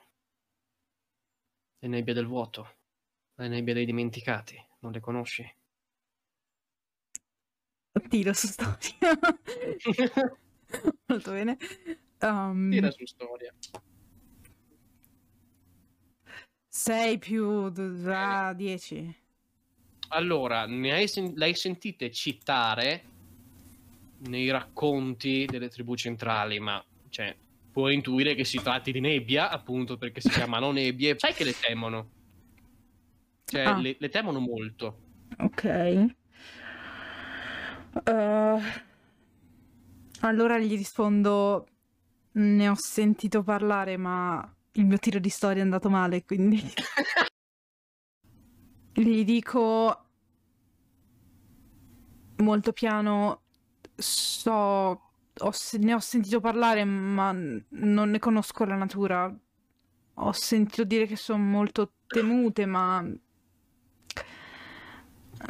Le 1.79 1.89
nebbie 1.89 2.15
del 2.15 2.27
vuoto, 2.27 2.77
le 3.35 3.49
nebbie 3.49 3.75
dei 3.75 3.85
dimenticati, 3.85 4.57
non 4.81 4.93
le 4.93 5.01
conosci? 5.01 5.57
Tiro 8.09 8.33
su 8.33 8.47
storia. 8.49 8.99
Molto 11.07 11.31
bene. 11.31 11.57
Um... 12.21 12.71
Tira 12.71 12.91
su 12.91 13.05
storia. 13.07 13.55
6 16.77 17.19
più 17.19 17.71
10. 17.71 19.17
Allora, 20.09 20.67
ne 20.67 20.93
hai 20.93 21.07
sen- 21.07 21.33
l'hai 21.37 21.55
sentite 21.55 22.11
citare 22.11 23.05
nei 24.27 24.51
racconti 24.51 25.47
delle 25.49 25.69
tribù 25.69 25.95
centrali, 25.95 26.59
ma 26.59 26.85
cioè, 27.11 27.35
puoi 27.71 27.95
intuire 27.95 28.35
che 28.35 28.45
si 28.45 28.61
tratti 28.61 28.91
di 28.91 28.99
nebbia, 28.99 29.51
appunto 29.51 29.97
perché 29.97 30.21
si 30.21 30.31
chiamano 30.31 30.73
nebbie. 30.73 31.15
Sai 31.17 31.33
che 31.33 31.45
le 31.45 31.55
temono. 31.57 32.11
Cioè, 33.45 33.63
ah. 33.63 33.79
le, 33.79 33.95
le, 33.97 34.09
temono 34.09 34.41
molto. 34.41 34.99
Ok. 35.39 36.07
Uh, 38.05 38.61
allora 40.23 40.59
gli 40.59 40.77
rispondo: 40.77 41.69
Ne 42.33 42.69
ho 42.69 42.77
sentito 42.77 43.45
parlare, 43.45 43.97
ma 43.97 44.54
il 44.77 44.87
mio 44.87 44.99
tiro 44.99 45.19
di 45.19 45.29
storia 45.29 45.63
è 45.63 45.65
andato 45.65 45.91
male, 45.91 46.25
quindi. 46.25 46.61
gli 48.97 49.25
dico 49.25 50.05
molto 52.37 52.73
piano 52.73 53.43
so, 53.97 54.53
ho, 54.53 55.53
ne 55.79 55.95
ho 55.95 55.99
sentito 56.01 56.41
parlare, 56.41 56.85
ma 56.85 57.33
non 57.33 58.11
ne 58.11 58.19
conosco 58.19 58.65
la 58.65 58.77
natura. 58.77 59.33
Ho 60.19 60.33
sentito 60.33 60.85
dire 60.85 61.07
che 61.07 61.17
sono 61.17 61.43
molto 61.43 61.93
temute, 62.07 62.67
ma 62.67 63.03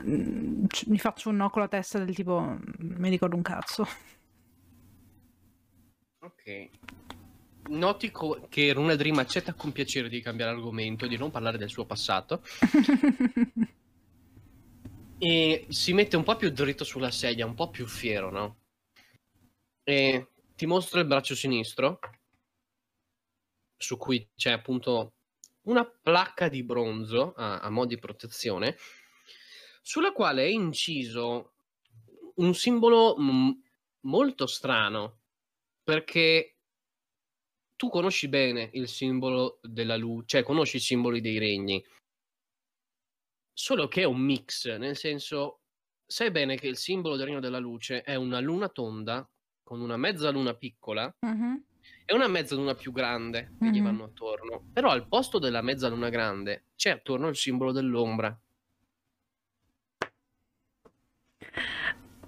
mm, 0.02 0.64
mi 0.86 0.98
faccio 0.98 1.28
un 1.30 1.36
no 1.36 1.50
con 1.50 1.62
la 1.62 1.68
testa 1.68 1.98
del 1.98 2.14
tipo 2.14 2.58
mi 2.78 3.08
ricordo 3.10 3.36
un 3.36 3.42
cazzo. 3.42 3.86
Ok. 6.20 6.70
Noti 7.68 8.10
co- 8.10 8.46
che 8.48 8.72
Runa 8.72 8.94
Dream 8.94 9.18
accetta 9.18 9.54
con 9.54 9.72
piacere 9.72 10.08
di 10.08 10.20
cambiare 10.20 10.52
argomento, 10.52 11.06
di 11.06 11.16
non 11.16 11.30
parlare 11.30 11.58
del 11.58 11.70
suo 11.70 11.86
passato. 11.86 12.42
e 15.18 15.66
si 15.68 15.92
mette 15.92 16.16
un 16.16 16.22
po' 16.22 16.36
più 16.36 16.50
dritto 16.50 16.84
sulla 16.84 17.10
sedia, 17.10 17.46
un 17.46 17.54
po' 17.54 17.70
più 17.70 17.86
fiero, 17.86 18.30
no? 18.30 18.58
E 19.82 20.28
ti 20.54 20.66
mostro 20.66 21.00
il 21.00 21.06
braccio 21.06 21.34
sinistro, 21.34 21.98
su 23.76 23.96
cui 23.96 24.28
c'è 24.34 24.50
appunto 24.50 25.14
una 25.62 25.84
placca 25.84 26.48
di 26.48 26.62
bronzo 26.62 27.32
a, 27.34 27.60
a 27.60 27.70
mo' 27.70 27.86
di 27.86 27.98
protezione, 27.98 28.76
sulla 29.82 30.12
quale 30.12 30.44
è 30.44 30.48
inciso 30.48 31.52
un 32.36 32.54
simbolo 32.54 33.16
m- 33.16 33.58
molto 34.00 34.46
strano, 34.46 35.20
perché 35.82 36.53
tu 37.76 37.88
conosci 37.88 38.28
bene 38.28 38.70
il 38.72 38.88
simbolo 38.88 39.58
della 39.62 39.96
luce, 39.96 40.26
cioè 40.26 40.42
conosci 40.42 40.76
i 40.76 40.80
simboli 40.80 41.20
dei 41.20 41.38
regni, 41.38 41.84
Solo 43.56 43.86
che 43.86 44.02
è 44.02 44.04
un 44.04 44.18
mix, 44.18 44.76
nel 44.78 44.96
senso, 44.96 45.60
sai 46.04 46.32
bene 46.32 46.56
che 46.56 46.66
il 46.66 46.76
simbolo 46.76 47.14
del 47.14 47.26
regno 47.26 47.38
della 47.38 47.60
luce 47.60 48.02
è 48.02 48.16
una 48.16 48.40
luna 48.40 48.68
tonda 48.68 49.26
con 49.62 49.80
una 49.80 49.96
mezza 49.96 50.28
luna 50.30 50.54
piccola 50.54 51.14
uh-huh. 51.20 51.64
e 52.04 52.14
una 52.14 52.26
mezza 52.26 52.56
luna 52.56 52.74
più 52.74 52.90
grande 52.90 53.54
che 53.56 53.66
uh-huh. 53.66 53.70
gli 53.70 53.80
vanno 53.80 54.04
attorno. 54.04 54.70
Però 54.72 54.90
al 54.90 55.06
posto 55.06 55.38
della 55.38 55.62
mezza 55.62 55.88
luna 55.88 56.08
grande 56.08 56.64
c'è 56.74 56.90
attorno 56.90 57.28
il 57.28 57.36
simbolo 57.36 57.70
dell'ombra. 57.70 58.36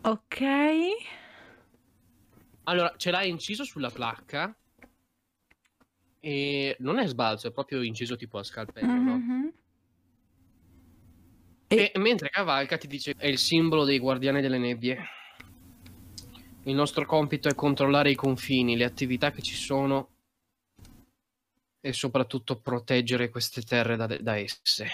Ok. 0.03 0.43
Allora, 2.63 2.95
ce 2.97 3.11
l'hai 3.11 3.29
inciso 3.29 3.65
sulla 3.65 3.91
placca 3.91 4.57
e 6.27 6.75
non 6.81 6.99
è 6.99 7.07
sbalzo, 7.07 7.47
è 7.47 7.53
proprio 7.53 7.83
inciso 7.83 8.17
tipo 8.17 8.39
a 8.39 8.43
scalpello, 8.43 8.93
uh-huh. 8.93 9.03
no? 9.05 9.17
Mm-hmm. 9.17 9.49
E... 11.69 11.93
e 11.95 11.99
mentre 12.01 12.31
cavalca 12.31 12.77
ti 12.77 12.89
dice 12.89 13.15
è 13.17 13.29
il 13.29 13.39
simbolo 13.39 13.85
dei 13.85 14.01
guardiani 14.01 14.41
delle 14.41 14.59
nebbie. 14.59 14.99
Il 16.65 16.75
nostro 16.75 17.07
compito 17.07 17.49
è 17.49 17.55
controllare 17.55 18.11
i 18.11 18.17
confini, 18.17 18.77
le 18.77 18.83
attività 18.83 19.31
che 19.31 19.41
ci 19.41 19.55
sono 19.55 20.09
e 21.81 21.93
soprattutto 21.93 22.61
proteggere 22.61 23.29
queste 23.29 23.63
terre 23.63 23.95
da, 23.95 24.09
da 24.09 24.37
esse. 24.37 24.89